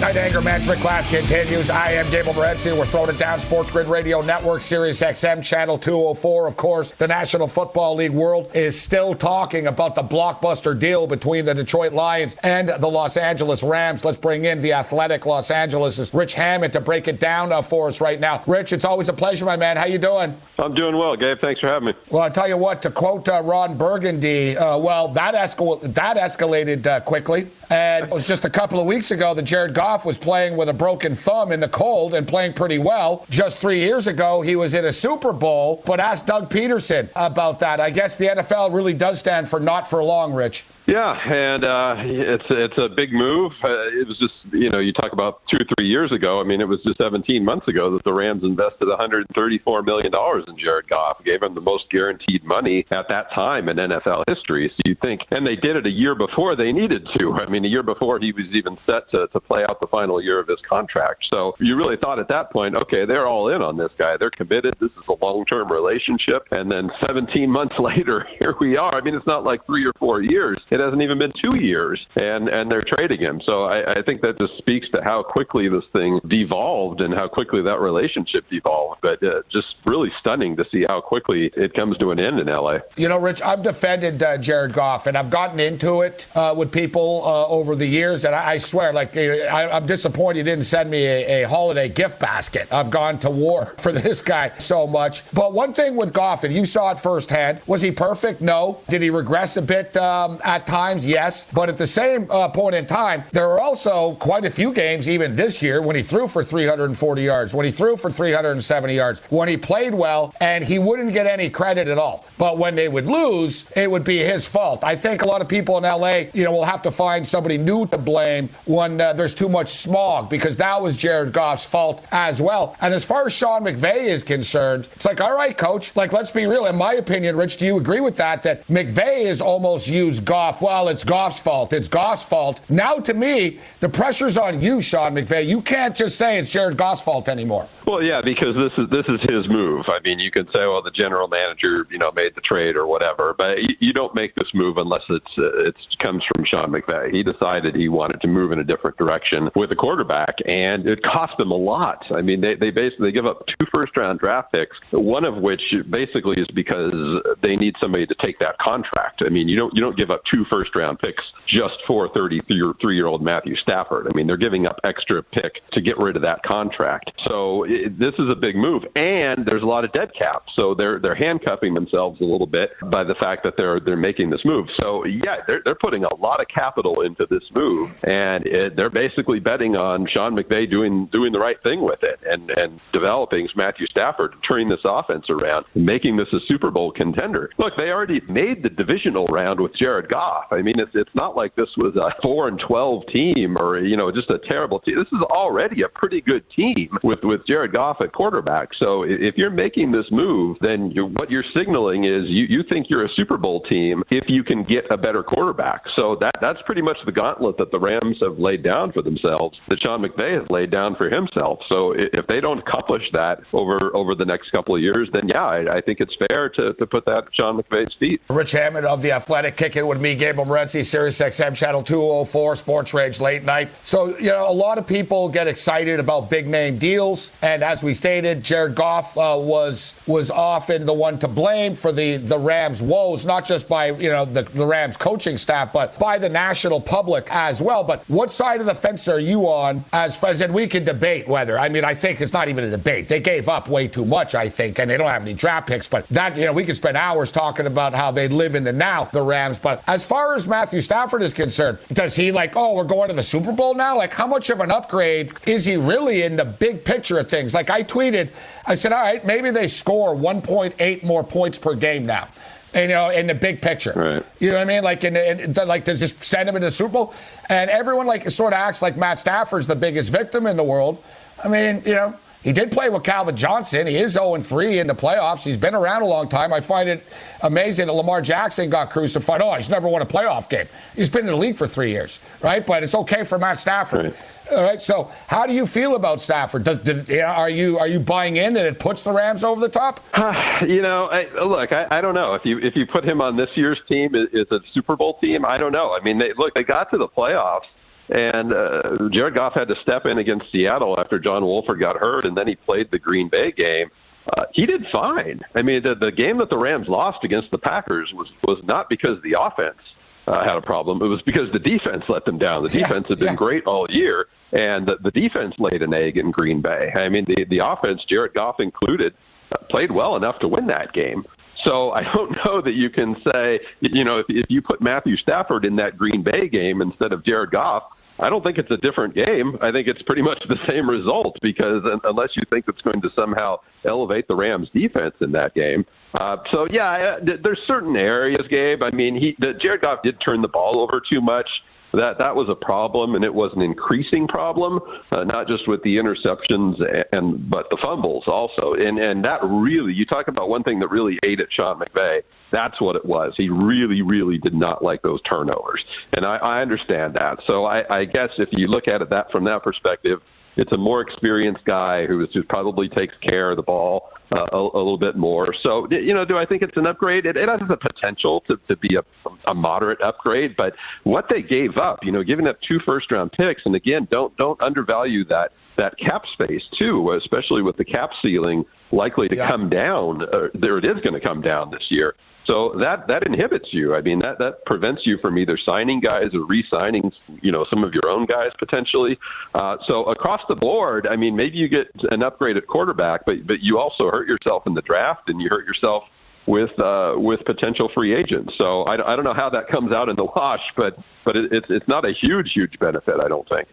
[0.00, 1.68] Late night anger management class continues.
[1.68, 2.74] I am Gabe Morency.
[2.74, 3.38] We're throwing it down.
[3.38, 6.46] Sports Grid Radio Network, Sirius XM, Channel 204.
[6.46, 11.44] Of course, the National Football League world is still talking about the blockbuster deal between
[11.44, 14.02] the Detroit Lions and the Los Angeles Rams.
[14.02, 17.88] Let's bring in the athletic Los Angeles' Rich Hammond to break it down uh, for
[17.88, 18.42] us right now.
[18.46, 19.76] Rich, it's always a pleasure, my man.
[19.76, 20.34] How you doing?
[20.58, 21.38] I'm doing well, Gabe.
[21.42, 21.94] Thanks for having me.
[22.08, 26.16] Well, I tell you what, to quote uh, Ron Burgundy, uh, well, that, escal- that
[26.16, 27.50] escalated uh, quickly.
[27.70, 30.68] And it was just a couple of weeks ago that Jared Goff was playing with
[30.68, 33.26] a broken thumb in the cold and playing pretty well.
[33.30, 35.82] Just three years ago, he was in a Super Bowl.
[35.84, 37.80] But ask Doug Pederson about that.
[37.80, 40.64] I guess the NFL really does stand for not for long, Rich.
[40.90, 43.52] Yeah, and uh, it's it's a big move.
[43.62, 46.40] Uh, it was just you know you talk about two or three years ago.
[46.40, 50.42] I mean, it was just 17 months ago that the Rams invested 134 million dollars
[50.48, 54.68] in Jared Goff, gave him the most guaranteed money at that time in NFL history.
[54.68, 57.34] So you think, and they did it a year before they needed to.
[57.34, 60.20] I mean, a year before he was even set to to play out the final
[60.20, 61.24] year of his contract.
[61.32, 64.16] So you really thought at that point, okay, they're all in on this guy.
[64.16, 64.74] They're committed.
[64.80, 66.48] This is a long term relationship.
[66.50, 68.92] And then 17 months later, here we are.
[68.92, 70.58] I mean, it's not like three or four years.
[70.70, 73.40] It it hasn't even been two years, and and they're trading him.
[73.44, 77.28] So I, I think that just speaks to how quickly this thing devolved and how
[77.28, 79.00] quickly that relationship devolved.
[79.02, 82.46] But uh, just really stunning to see how quickly it comes to an end in
[82.46, 82.78] LA.
[82.96, 86.72] You know, Rich, I've defended uh, Jared Goff, and I've gotten into it uh, with
[86.72, 90.44] people uh, over the years, and I, I swear, like uh, I, am disappointed he
[90.44, 92.66] didn't send me a, a holiday gift basket.
[92.72, 95.22] I've gone to war for this guy so much.
[95.32, 98.40] But one thing with Goff, and you saw it firsthand, was he perfect?
[98.40, 98.80] No.
[98.88, 101.46] Did he regress a bit um, at times, yes.
[101.52, 105.08] But at the same uh, point in time, there are also quite a few games,
[105.08, 109.20] even this year, when he threw for 340 yards, when he threw for 370 yards,
[109.30, 112.24] when he played well, and he wouldn't get any credit at all.
[112.38, 114.84] But when they would lose, it would be his fault.
[114.84, 117.58] I think a lot of people in LA, you know, will have to find somebody
[117.58, 122.04] new to blame when uh, there's too much smog because that was Jared Goff's fault
[122.12, 122.76] as well.
[122.80, 126.30] And as far as Sean McVay is concerned, it's like, all right, coach, like, let's
[126.30, 126.66] be real.
[126.66, 128.42] In my opinion, Rich, do you agree with that?
[128.42, 130.49] That McVay has almost used Goff.
[130.60, 131.72] Well, it's Goff's fault.
[131.72, 132.60] It's Goff's fault.
[132.68, 135.46] Now, to me, the pressure's on you, Sean McVay.
[135.46, 137.68] You can't just say it's Jared Goff's fault anymore.
[137.86, 139.86] Well, yeah, because this is this is his move.
[139.88, 142.86] I mean, you can say, well, the general manager, you know, made the trade or
[142.86, 147.12] whatever, but you, don't make this move unless it's uh, it comes from Sean McVay.
[147.12, 151.02] He decided he wanted to move in a different direction with a quarterback, and it
[151.02, 152.04] cost them a lot.
[152.14, 155.62] I mean, they they basically give up two first round draft picks, one of which
[155.90, 156.94] basically is because
[157.42, 159.22] they need somebody to take that contract.
[159.26, 162.94] I mean, you don't you don't give up two first round picks just for 33
[162.94, 164.06] year old Matthew Stafford.
[164.08, 167.10] I mean, they're giving up extra pick to get rid of that contract.
[167.26, 170.44] So it, this is a big move, and there's a lot of dead cap.
[170.54, 174.30] So they're they're handcuffing themselves a little bit by the fact that they're they're making
[174.30, 174.68] this move.
[174.80, 178.90] So yeah, they're they're putting a lot of capital into this move, and it, they're
[178.90, 183.48] basically betting on Sean McVay doing doing the right thing with it and and developing
[183.56, 187.50] Matthew Stafford, turning this offense around, making this a Super Bowl contender.
[187.58, 190.46] Look, they already made the divisional round with Jared Goff Goff.
[190.52, 193.96] I mean, it's it's not like this was a four and twelve team or you
[193.96, 194.96] know just a terrible team.
[194.96, 198.70] This is already a pretty good team with with Jared Goff at quarterback.
[198.78, 202.88] So if you're making this move, then you're, what you're signaling is you you think
[202.88, 205.82] you're a Super Bowl team if you can get a better quarterback.
[205.96, 209.58] So that that's pretty much the gauntlet that the Rams have laid down for themselves.
[209.68, 211.60] That Sean McVay has laid down for himself.
[211.68, 215.44] So if they don't accomplish that over over the next couple of years, then yeah,
[215.44, 218.20] I, I think it's fair to, to put that at Sean McVay's feet.
[218.28, 222.92] Rich Hammond of the Athletic kicking with me, Gabriel Morency, Sirius XM Channel 204, Sports
[222.92, 223.70] Rage late night.
[223.82, 227.82] So you know, a lot of people get excited about big name deals, and as
[227.82, 232.38] we stated, Jared Goff uh, was was often the one to blame for the the
[232.38, 236.28] Rams' woes, not just by you know the, the Rams coaching staff, but by the
[236.28, 237.82] national public as well.
[237.82, 239.86] But what side of the fence are you on?
[239.94, 241.58] As far as and we can debate whether.
[241.58, 243.08] I mean, I think it's not even a debate.
[243.08, 245.88] They gave up way too much, I think, and they don't have any draft picks.
[245.88, 248.72] But that you know, we could spend hours talking about how they live in the
[248.72, 249.58] now, the Rams.
[249.58, 253.14] But as far as Matthew Stafford is concerned, does he like, oh, we're going to
[253.14, 253.96] the Super Bowl now?
[253.96, 257.54] Like, how much of an upgrade is he really in the big picture of things?
[257.54, 258.30] Like I tweeted,
[258.66, 262.28] I said, all right, maybe they score 1.8 more points per game now
[262.74, 263.92] you know, in the big picture.
[263.94, 264.24] Right.
[264.38, 264.84] You know what I mean?
[264.84, 267.14] Like, in, in the, like, does this send him into the Super Bowl?
[267.48, 271.02] And everyone like sort of acts like Matt Stafford's the biggest victim in the world.
[271.42, 273.86] I mean, you know, he did play with Calvin Johnson.
[273.86, 275.44] He is 0 3 in the playoffs.
[275.44, 276.52] He's been around a long time.
[276.52, 277.04] I find it
[277.42, 279.42] amazing that Lamar Jackson got crucified.
[279.42, 280.66] Oh, he's never won a playoff game.
[280.96, 282.66] He's been in the league for three years, right?
[282.66, 284.06] But it's okay for Matt Stafford.
[284.06, 284.16] Right.
[284.52, 284.80] All right.
[284.80, 286.64] So, how do you feel about Stafford?
[286.64, 289.68] Does, did, are you are you buying in that it puts the Rams over the
[289.68, 290.00] top?
[290.66, 293.36] you know, I, look, I, I don't know if you if you put him on
[293.36, 295.44] this year's team, is, is a Super Bowl team?
[295.44, 295.94] I don't know.
[295.94, 297.66] I mean, they, look, they got to the playoffs
[298.10, 302.24] and uh, Jared Goff had to step in against Seattle after John Wolford got hurt,
[302.24, 303.90] and then he played the Green Bay game.
[304.36, 305.40] Uh, he did fine.
[305.54, 308.88] I mean, the, the game that the Rams lost against the Packers was was not
[308.88, 309.78] because the offense
[310.26, 311.02] uh, had a problem.
[311.02, 312.62] It was because the defense let them down.
[312.62, 313.34] The defense yeah, had been yeah.
[313.36, 316.92] great all year, and the, the defense laid an egg in Green Bay.
[316.94, 319.14] I mean, the the offense, Jared Goff included,
[319.52, 321.24] uh, played well enough to win that game.
[321.64, 325.16] So I don't know that you can say, you know, if, if you put Matthew
[325.16, 327.84] Stafford in that Green Bay game instead of Jared Goff,
[328.20, 329.56] I don't think it's a different game.
[329.60, 333.10] I think it's pretty much the same result because unless you think it's going to
[333.14, 335.86] somehow elevate the Rams' defense in that game.
[336.14, 338.82] Uh, so yeah, there's certain areas, Gabe.
[338.82, 341.48] I mean, he Jared Goff did turn the ball over too much
[341.92, 344.80] that that was a problem, and it was an increasing problem,
[345.10, 346.76] uh, not just with the interceptions
[347.12, 348.74] and but the fumbles also.
[348.74, 352.22] And and that really, you talk about one thing that really ate at Sean McVay.
[352.52, 353.34] That's what it was.
[353.36, 355.84] He really, really did not like those turnovers,
[356.16, 357.38] and I, I understand that.
[357.46, 360.20] So I, I guess if you look at it that from that perspective,
[360.56, 364.44] it's a more experienced guy who, is, who probably takes care of the ball uh,
[364.52, 365.46] a, a, little bit more.
[365.62, 367.26] So, you know, do I think it's an upgrade?
[367.26, 369.02] It, it has the potential to, to be a,
[369.46, 373.32] a moderate upgrade, but what they gave up, you know, giving up two first round
[373.32, 378.10] picks, and again, don't don't undervalue that that cap space too, especially with the cap
[378.22, 379.48] ceiling likely to yeah.
[379.48, 380.22] come down.
[380.22, 382.14] Uh, there it is going to come down this year.
[382.46, 383.94] So that that inhibits you.
[383.94, 387.84] I mean, that that prevents you from either signing guys or re-signing, you know, some
[387.84, 389.18] of your own guys potentially.
[389.54, 393.46] Uh, so across the board, I mean, maybe you get an upgrade at quarterback, but
[393.46, 396.04] but you also hurt yourself in the draft, and you hurt yourself
[396.46, 398.54] with uh, with potential free agents.
[398.56, 401.52] So I, I don't know how that comes out in the wash, but but it,
[401.52, 403.20] it's it's not a huge huge benefit.
[403.20, 403.68] I don't think.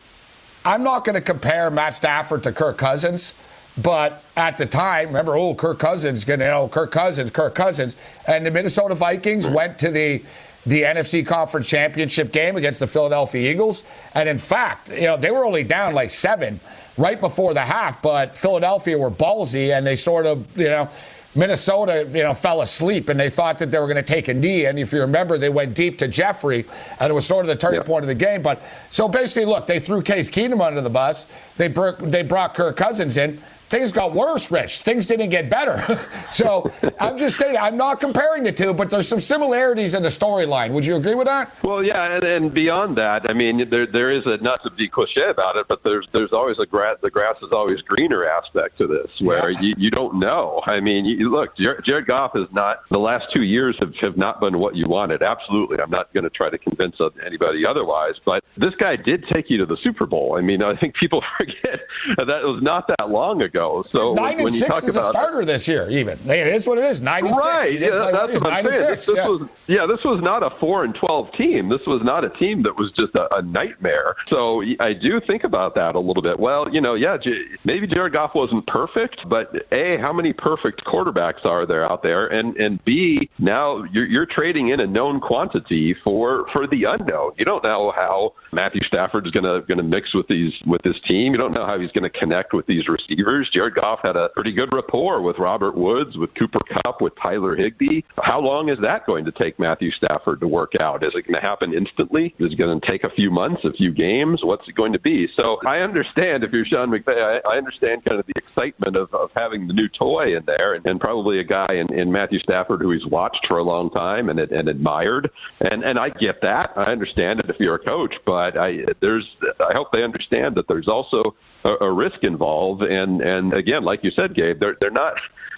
[0.65, 3.34] I'm not going to compare Matt Stafford to Kirk Cousins.
[3.77, 7.95] But at the time, remember, oh, Kirk Cousins, you know, Kirk Cousins, Kirk Cousins.
[8.25, 10.23] And the Minnesota Vikings went to the
[10.65, 13.85] the NFC Conference Championship game against the Philadelphia Eagles.
[14.15, 16.59] And in fact, you know, they were only down like seven
[16.97, 20.89] right before the half, but Philadelphia were ballsy and they sort of, you know,
[21.35, 24.33] Minnesota, you know, fell asleep and they thought that they were going to take a
[24.33, 24.65] knee.
[24.65, 26.65] And if you remember, they went deep to Jeffery,
[26.99, 28.41] and it was sort of the turning point of the game.
[28.41, 31.27] But so basically, look, they threw Case Keenum under the bus.
[31.55, 34.80] They, they brought Kirk Cousins in things got worse, Rich.
[34.80, 36.08] Things didn't get better.
[36.32, 40.10] so I'm just saying, I'm not comparing the two, but there's some similarities in the
[40.10, 40.71] storyline.
[40.71, 41.51] Would you agree with that?
[41.63, 44.88] Well, yeah, and, and beyond that, I mean, there there is a not to be
[44.88, 48.77] cliche about it, but there's there's always a grass the grass is always greener aspect
[48.80, 49.60] to this, where yeah.
[49.60, 50.62] you, you don't know.
[50.65, 54.39] I mean, you, look, Jared Goff is not the last two years have have not
[54.39, 55.21] been what you wanted.
[55.21, 59.49] Absolutely, I'm not going to try to convince anybody otherwise, but this guy did take
[59.49, 60.36] you to the Super Bowl.
[60.38, 61.82] I mean, I think people forget
[62.17, 63.85] that it was not that long ago ago.
[63.91, 66.77] So nine when, and you six about a starter this year, even it is what
[66.77, 67.01] it is.
[67.01, 67.81] Nine and right, six.
[67.81, 68.95] yeah, that's what I'm saying.
[68.95, 69.27] This, this yeah.
[69.27, 71.69] was yeah, this was not a four and twelve team.
[71.69, 74.15] This was not a team that was just a, a nightmare.
[74.29, 76.39] So I do think about that a little bit.
[76.39, 77.17] Well, you know, yeah,
[77.65, 82.27] maybe Jared Goff wasn't perfect, but a how many perfect quarterbacks are there out there,
[82.27, 87.31] and and b now you're, you're trading in a known quantity for for the unknown.
[87.37, 90.81] You don't know how Matthew Stafford is going to going to mix with these with
[90.83, 91.33] this team.
[91.33, 93.46] You don't know how he's going to connect with these receivers.
[93.54, 97.56] Jared Goff had a pretty good rapport with Robert Woods, with Cooper Kupp, with Tyler
[97.56, 98.02] Higbee.
[98.21, 101.04] How long is that going to take Matthew Stafford to work out?
[101.04, 102.35] Is it going to happen instantly?
[102.39, 104.41] Is it going to take a few months, a few games?
[104.43, 105.27] What's it going to be?
[105.39, 109.13] So I understand if you're Sean McVay, I, I understand kind of the excitement of,
[109.13, 112.39] of having the new toy in there, and, and probably a guy in, in Matthew
[112.39, 115.29] Stafford who he's watched for a long time and and admired.
[115.62, 116.73] And and I get that.
[116.75, 119.25] I understand it if you're a coach, but I there's
[119.60, 121.35] I hope they understand that there's also
[121.67, 122.81] a, a risk involved.
[122.81, 125.13] And and again, like you said, Gabe, they're they're not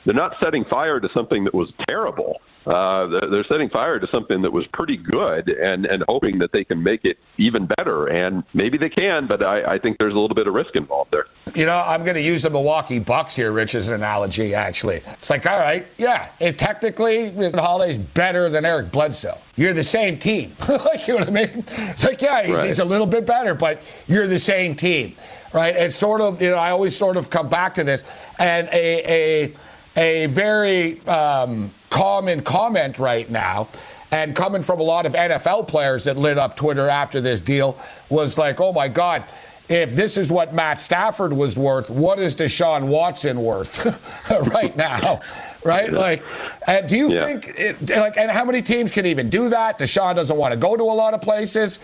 [0.06, 2.42] they're not setting fire to something that was terrible.
[2.70, 6.64] Uh, they're setting fire to something that was pretty good and, and hoping that they
[6.64, 8.06] can make it even better.
[8.06, 11.12] And maybe they can, but I, I think there's a little bit of risk involved
[11.12, 11.26] there.
[11.56, 15.02] You know, I'm going to use the Milwaukee Bucks here, Rich, as an analogy, actually.
[15.08, 19.40] It's like, all right, yeah, it, technically, Holiday's better than Eric Bledsoe.
[19.56, 20.54] You're the same team.
[20.70, 21.66] like, you know what I mean?
[21.68, 22.68] It's like, yeah, he's, right.
[22.68, 25.16] he's a little bit better, but you're the same team,
[25.54, 25.76] right?
[25.76, 28.04] It's sort of, you know, I always sort of come back to this.
[28.38, 29.54] And a, a,
[30.00, 33.68] a very um, common comment right now,
[34.12, 37.78] and coming from a lot of NFL players that lit up Twitter after this deal,
[38.08, 39.26] was like, oh my God,
[39.68, 43.86] if this is what Matt Stafford was worth, what is Deshaun Watson worth
[44.48, 45.22] right now?
[45.64, 45.92] Right?
[45.92, 46.24] Like,
[46.68, 47.26] uh, do you yeah.
[47.26, 49.78] think, it, like, and how many teams can even do that?
[49.78, 51.80] Deshaun doesn't want to go to a lot of places.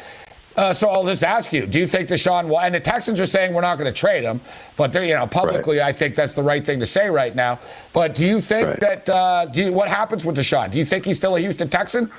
[0.57, 2.53] Uh, so I'll just ask you: Do you think Deshaun?
[2.63, 4.41] And the Texans are saying we're not going to trade him,
[4.77, 5.87] but they're you know publicly, right.
[5.87, 7.59] I think that's the right thing to say right now.
[7.93, 8.79] But do you think right.
[8.79, 9.09] that?
[9.09, 10.71] Uh, do you, what happens with Deshaun?
[10.71, 12.11] Do you think he's still a Houston Texan?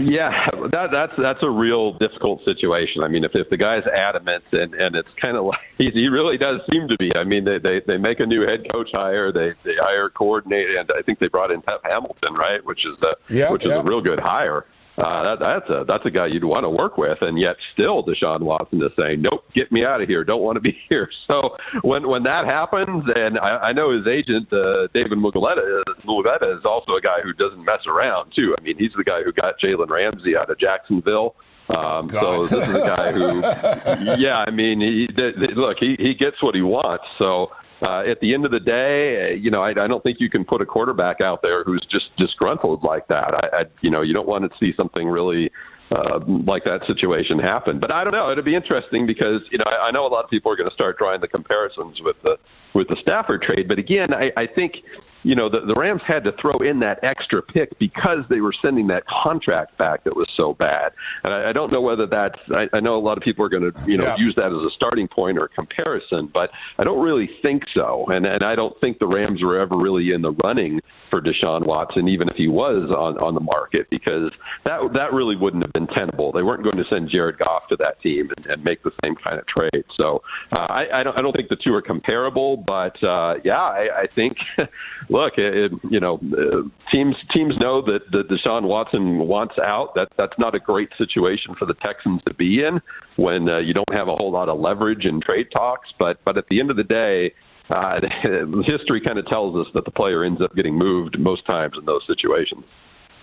[0.00, 3.02] Yeah, that, that's that's a real difficult situation.
[3.02, 6.08] I mean, if, if the guy's adamant and, and it's kind of like he, he
[6.08, 7.14] really does seem to be.
[7.16, 10.78] I mean, they, they they make a new head coach hire, they they hire coordinator,
[10.78, 13.72] and I think they brought in Pep Hamilton, right, which is a yeah, which is
[13.72, 14.66] a real good hire.
[14.98, 18.02] Uh, that, that's a that's a guy you'd want to work with, and yet still
[18.02, 20.24] Deshaun Watson is saying, "Nope, get me out of here.
[20.24, 24.08] Don't want to be here." So when when that happens, and I, I know his
[24.08, 28.56] agent uh, David Mulugheta, Mulugheta is also a guy who doesn't mess around too.
[28.58, 31.36] I mean, he's the guy who got Jalen Ramsey out of Jacksonville.
[31.70, 33.40] Um, oh, so this is a guy who,
[34.20, 35.06] yeah, I mean, he,
[35.54, 37.04] look, he he gets what he wants.
[37.18, 37.52] So
[37.86, 40.44] uh, at the end of the day, you know, I, I don't think you can
[40.44, 43.34] put a quarterback out there who's just disgruntled like that.
[43.34, 45.50] I, I you know, you don't want to see something really
[45.90, 47.78] uh, like that situation happen.
[47.78, 48.30] But I don't know.
[48.30, 50.68] It'll be interesting because you know I, I know a lot of people are going
[50.68, 52.36] to start drawing the comparisons with the
[52.74, 53.68] with the Stafford trade.
[53.68, 54.76] But again, I, I think
[55.22, 58.52] you know, the, the Rams had to throw in that extra pick because they were
[58.62, 60.92] sending that contract back that was so bad.
[61.24, 63.48] And I, I don't know whether that's, I, I know a lot of people are
[63.48, 64.16] going to, you know, yeah.
[64.16, 68.06] use that as a starting point or a comparison, but I don't really think so.
[68.06, 71.66] And, and I don't think the Rams were ever really in the running for Deshaun
[71.66, 74.30] Watson, even if he was on, on the market, because
[74.64, 76.32] that, that really wouldn't have been tenable.
[76.32, 79.16] They weren't going to send Jared Goff to that team and, and make the same
[79.16, 79.84] kind of trade.
[79.96, 83.60] So uh, I, I, don't, I don't think the two are comparable, but uh, yeah,
[83.60, 84.36] I, I think.
[85.08, 89.94] look, it, it, you know, uh, teams teams know that, Deshaun Watson wants out.
[89.94, 92.80] That that's not a great situation for the Texans to be in
[93.16, 95.92] when uh, you don't have a whole lot of leverage in trade talks.
[95.98, 97.32] But but at the end of the day,
[97.70, 98.00] uh,
[98.64, 101.84] history kind of tells us that the player ends up getting moved most times in
[101.84, 102.64] those situations.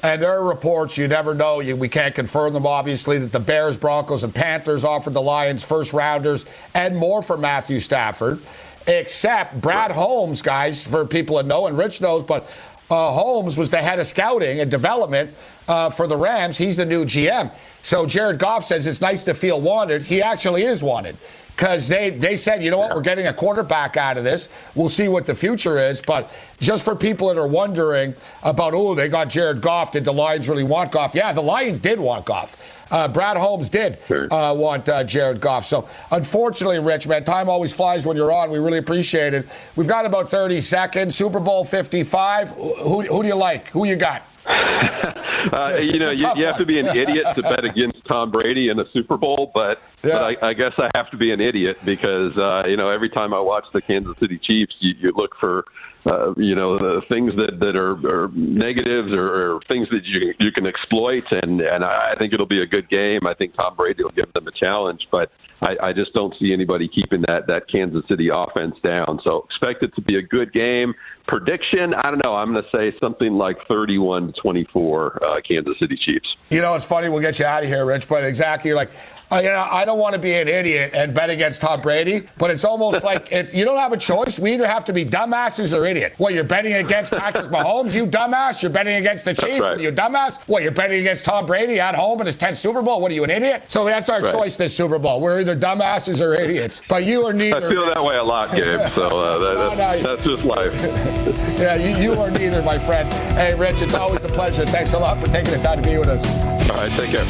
[0.04, 1.62] And there are reports you never know.
[1.62, 5.64] You, we can't confirm them, obviously, that the Bears, Broncos, and Panthers offered the Lions
[5.64, 8.40] first rounders and more for Matthew Stafford
[8.88, 12.50] except Brad Holmes, guys, for people that know, and Rich knows, but
[12.90, 15.34] uh, Holmes was the head of scouting and development
[15.68, 16.58] uh, for the Rams.
[16.58, 17.52] He's the new GM.
[17.82, 20.04] So Jared Goff says it's nice to feel wanted.
[20.04, 21.18] He actually is wanted
[21.56, 24.50] because they, they said, you know what, we're getting a quarterback out of this.
[24.76, 26.02] We'll see what the future is.
[26.02, 26.30] But
[26.60, 29.94] just for people that are wondering about, oh, they got Jared Goff.
[29.94, 31.16] Did the Lions really want Goff?
[31.16, 32.58] Yeah, the Lions did want Goff.
[32.92, 35.64] Uh, Brad Holmes did uh, want uh, Jared Goff.
[35.64, 38.52] So unfortunately, Rich, man, time always flies when you're on.
[38.52, 39.48] We really appreciate it.
[39.78, 41.16] We've got about 30 seconds.
[41.16, 42.52] Super Bowl 55.
[42.52, 43.70] Who, who do you like?
[43.70, 44.24] Who you got?
[45.54, 48.70] uh, you know, you, you, have to be an idiot to bet against Tom Brady
[48.70, 50.12] in a Super Bowl, but, yeah.
[50.12, 53.10] but I, I guess I have to be an idiot because uh, you know every
[53.10, 55.66] time I watch the Kansas City Chiefs, you, you look for
[56.06, 60.34] uh, you know the things that that are, are negatives or, or things that you
[60.40, 63.26] you can exploit, and and I think it'll be a good game.
[63.26, 65.32] I think Tom Brady will give them a challenge, but
[65.62, 69.20] I, I just don't see anybody keeping that that Kansas City offense down.
[69.24, 70.94] So expect it to be a good game.
[71.28, 72.36] Prediction, I don't know.
[72.36, 76.36] I'm going to say something like 31 to 24, uh, Kansas City Chiefs.
[76.50, 77.10] You know, it's funny.
[77.10, 78.08] We'll get you out of here, Rich.
[78.08, 78.92] But exactly, like
[79.32, 82.28] uh, you know, I don't want to be an idiot and bet against Tom Brady,
[82.38, 84.40] but it's almost like it's you don't have a choice.
[84.40, 86.16] We either have to be dumbasses or idiot.
[86.18, 88.62] Well, you're betting against Patrick Mahomes, you dumbass.
[88.62, 89.80] You're betting against the Chiefs, right.
[89.80, 90.48] you dumbass.
[90.48, 93.02] Well, you're betting against Tom Brady at home in his 10th Super Bowl?
[93.02, 93.64] What are you an idiot?
[93.68, 94.32] So that's our right.
[94.32, 95.22] choice this Super Bowl.
[95.22, 96.82] We're either dumbasses or idiots.
[96.88, 97.68] But you are neither.
[97.68, 98.80] I feel that way a lot, Gabe.
[98.94, 101.15] So uh, that, that's just life.
[101.58, 103.12] yeah, you, you are neither, my friend.
[103.38, 104.66] Hey, Rich, it's always a pleasure.
[104.66, 106.26] Thanks a lot for taking the time to be with us.
[106.70, 107.26] All right, take care.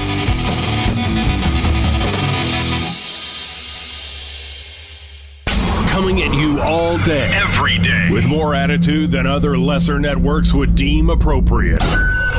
[5.95, 10.75] coming at you all day, every day, with more attitude than other lesser networks would
[10.75, 11.81] deem appropriate.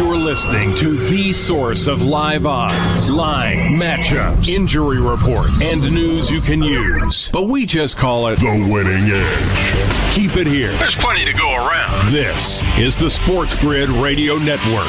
[0.00, 6.40] You're listening to the source of live odds, line, matchups, injury reports, and news you
[6.40, 7.28] can use.
[7.28, 10.14] But we just call it the winning edge.
[10.14, 10.72] Keep it here.
[10.78, 12.10] There's plenty to go around.
[12.10, 14.88] This is the Sports Grid Radio Network.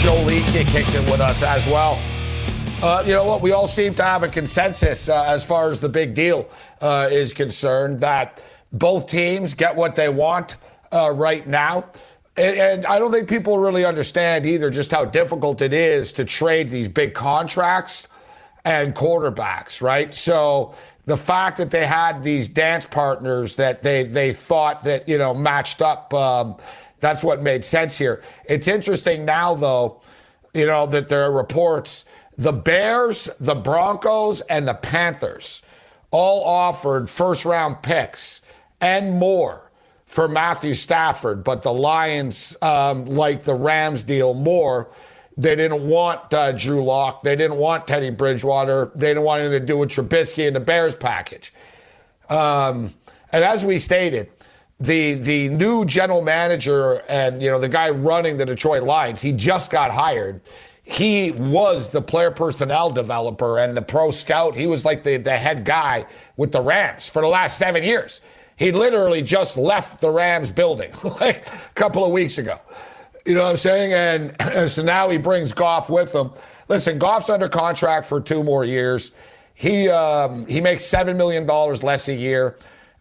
[0.00, 2.00] Joe Lisi kicked it with us as well.
[2.82, 3.42] Uh, you know what?
[3.42, 6.48] We all seem to have a consensus uh, as far as the big deal
[6.80, 8.42] uh, is concerned that
[8.72, 10.56] both teams get what they want
[10.90, 11.84] uh, right now.
[12.38, 16.24] And, and, I don't think people really understand either just how difficult it is to
[16.24, 18.08] trade these big contracts
[18.64, 20.14] and quarterbacks, right?
[20.14, 20.74] So
[21.04, 25.34] the fact that they had these dance partners that they, they thought that, you know,
[25.34, 26.14] matched up.
[26.14, 26.56] Um,
[27.00, 28.22] that's what made sense here.
[28.48, 30.00] It's interesting now, though,
[30.54, 35.62] you know, that there are reports the Bears, the Broncos, and the Panthers
[36.10, 38.40] all offered first round picks
[38.80, 39.70] and more
[40.06, 44.88] for Matthew Stafford, but the Lions, um, like the Rams deal more,
[45.36, 47.22] they didn't want uh, Drew Lock.
[47.22, 48.90] They didn't want Teddy Bridgewater.
[48.94, 51.52] They didn't want anything to do with Trubisky and the Bears package.
[52.28, 52.92] Um,
[53.32, 54.30] and as we stated,
[54.80, 59.32] the the new general manager and you know the guy running the Detroit Lions, he
[59.32, 60.40] just got hired.
[60.82, 64.56] He was the player personnel developer and the pro scout.
[64.56, 66.04] He was like the, the head guy
[66.36, 68.22] with the Rams for the last seven years.
[68.56, 72.58] He literally just left the Rams building like a couple of weeks ago.
[73.24, 73.92] You know what I'm saying?
[73.92, 76.30] And, and so now he brings Goff with him.
[76.68, 79.12] Listen, Goff's under contract for two more years.
[79.54, 82.56] He um, he makes seven million dollars less a year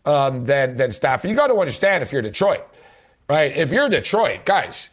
[0.06, 1.30] um, than than Stafford.
[1.30, 2.66] You got to understand if you're Detroit,
[3.28, 3.56] right?
[3.56, 4.90] If you're Detroit, guys,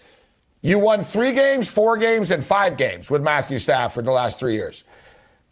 [0.62, 4.54] you won three games, four games, and five games with Matthew Stafford the last three
[4.54, 4.84] years.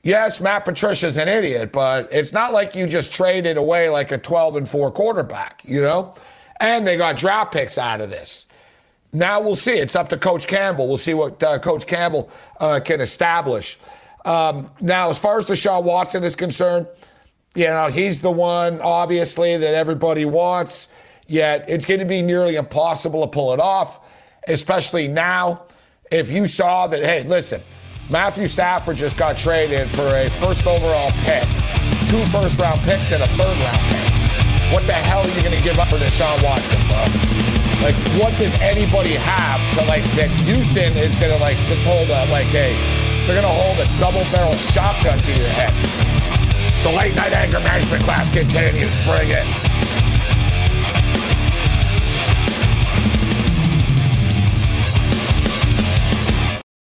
[0.05, 4.19] Yes, Matt Patricia's an idiot, but it's not like you just traded away like a
[4.19, 6.15] 12 and 4 quarterback, you know?
[6.61, 8.47] And they got draft picks out of this.
[9.15, 9.79] Now we'll see.
[9.79, 10.89] It's up to Coach Campbell.
[10.89, 12.29] We'll see what uh, Coach Campbell
[12.61, 13.79] uh, can establish.
[14.27, 16.87] Um, now, as far as Deshaun Watson is concerned,
[17.55, 20.93] you know, he's the one, obviously, that everybody wants,
[21.27, 24.01] yet it's going to be nearly impossible to pull it off,
[24.49, 25.63] especially now.
[26.11, 27.63] If you saw that, hey, listen,
[28.11, 31.45] Matthew Stafford just got traded for a first overall pick,
[32.11, 34.11] two first round picks, and a third round pick.
[34.73, 37.07] What the hell are you going to give up for Deshaun Watson, bro?
[37.83, 42.11] Like, what does anybody have to, like, that Houston is going to, like, just hold
[42.11, 42.75] a, like, a,
[43.27, 46.04] they're going to hold a double barrel shotgun to your head?
[46.85, 48.93] The late night anger management class continues.
[49.07, 49.84] Bring it.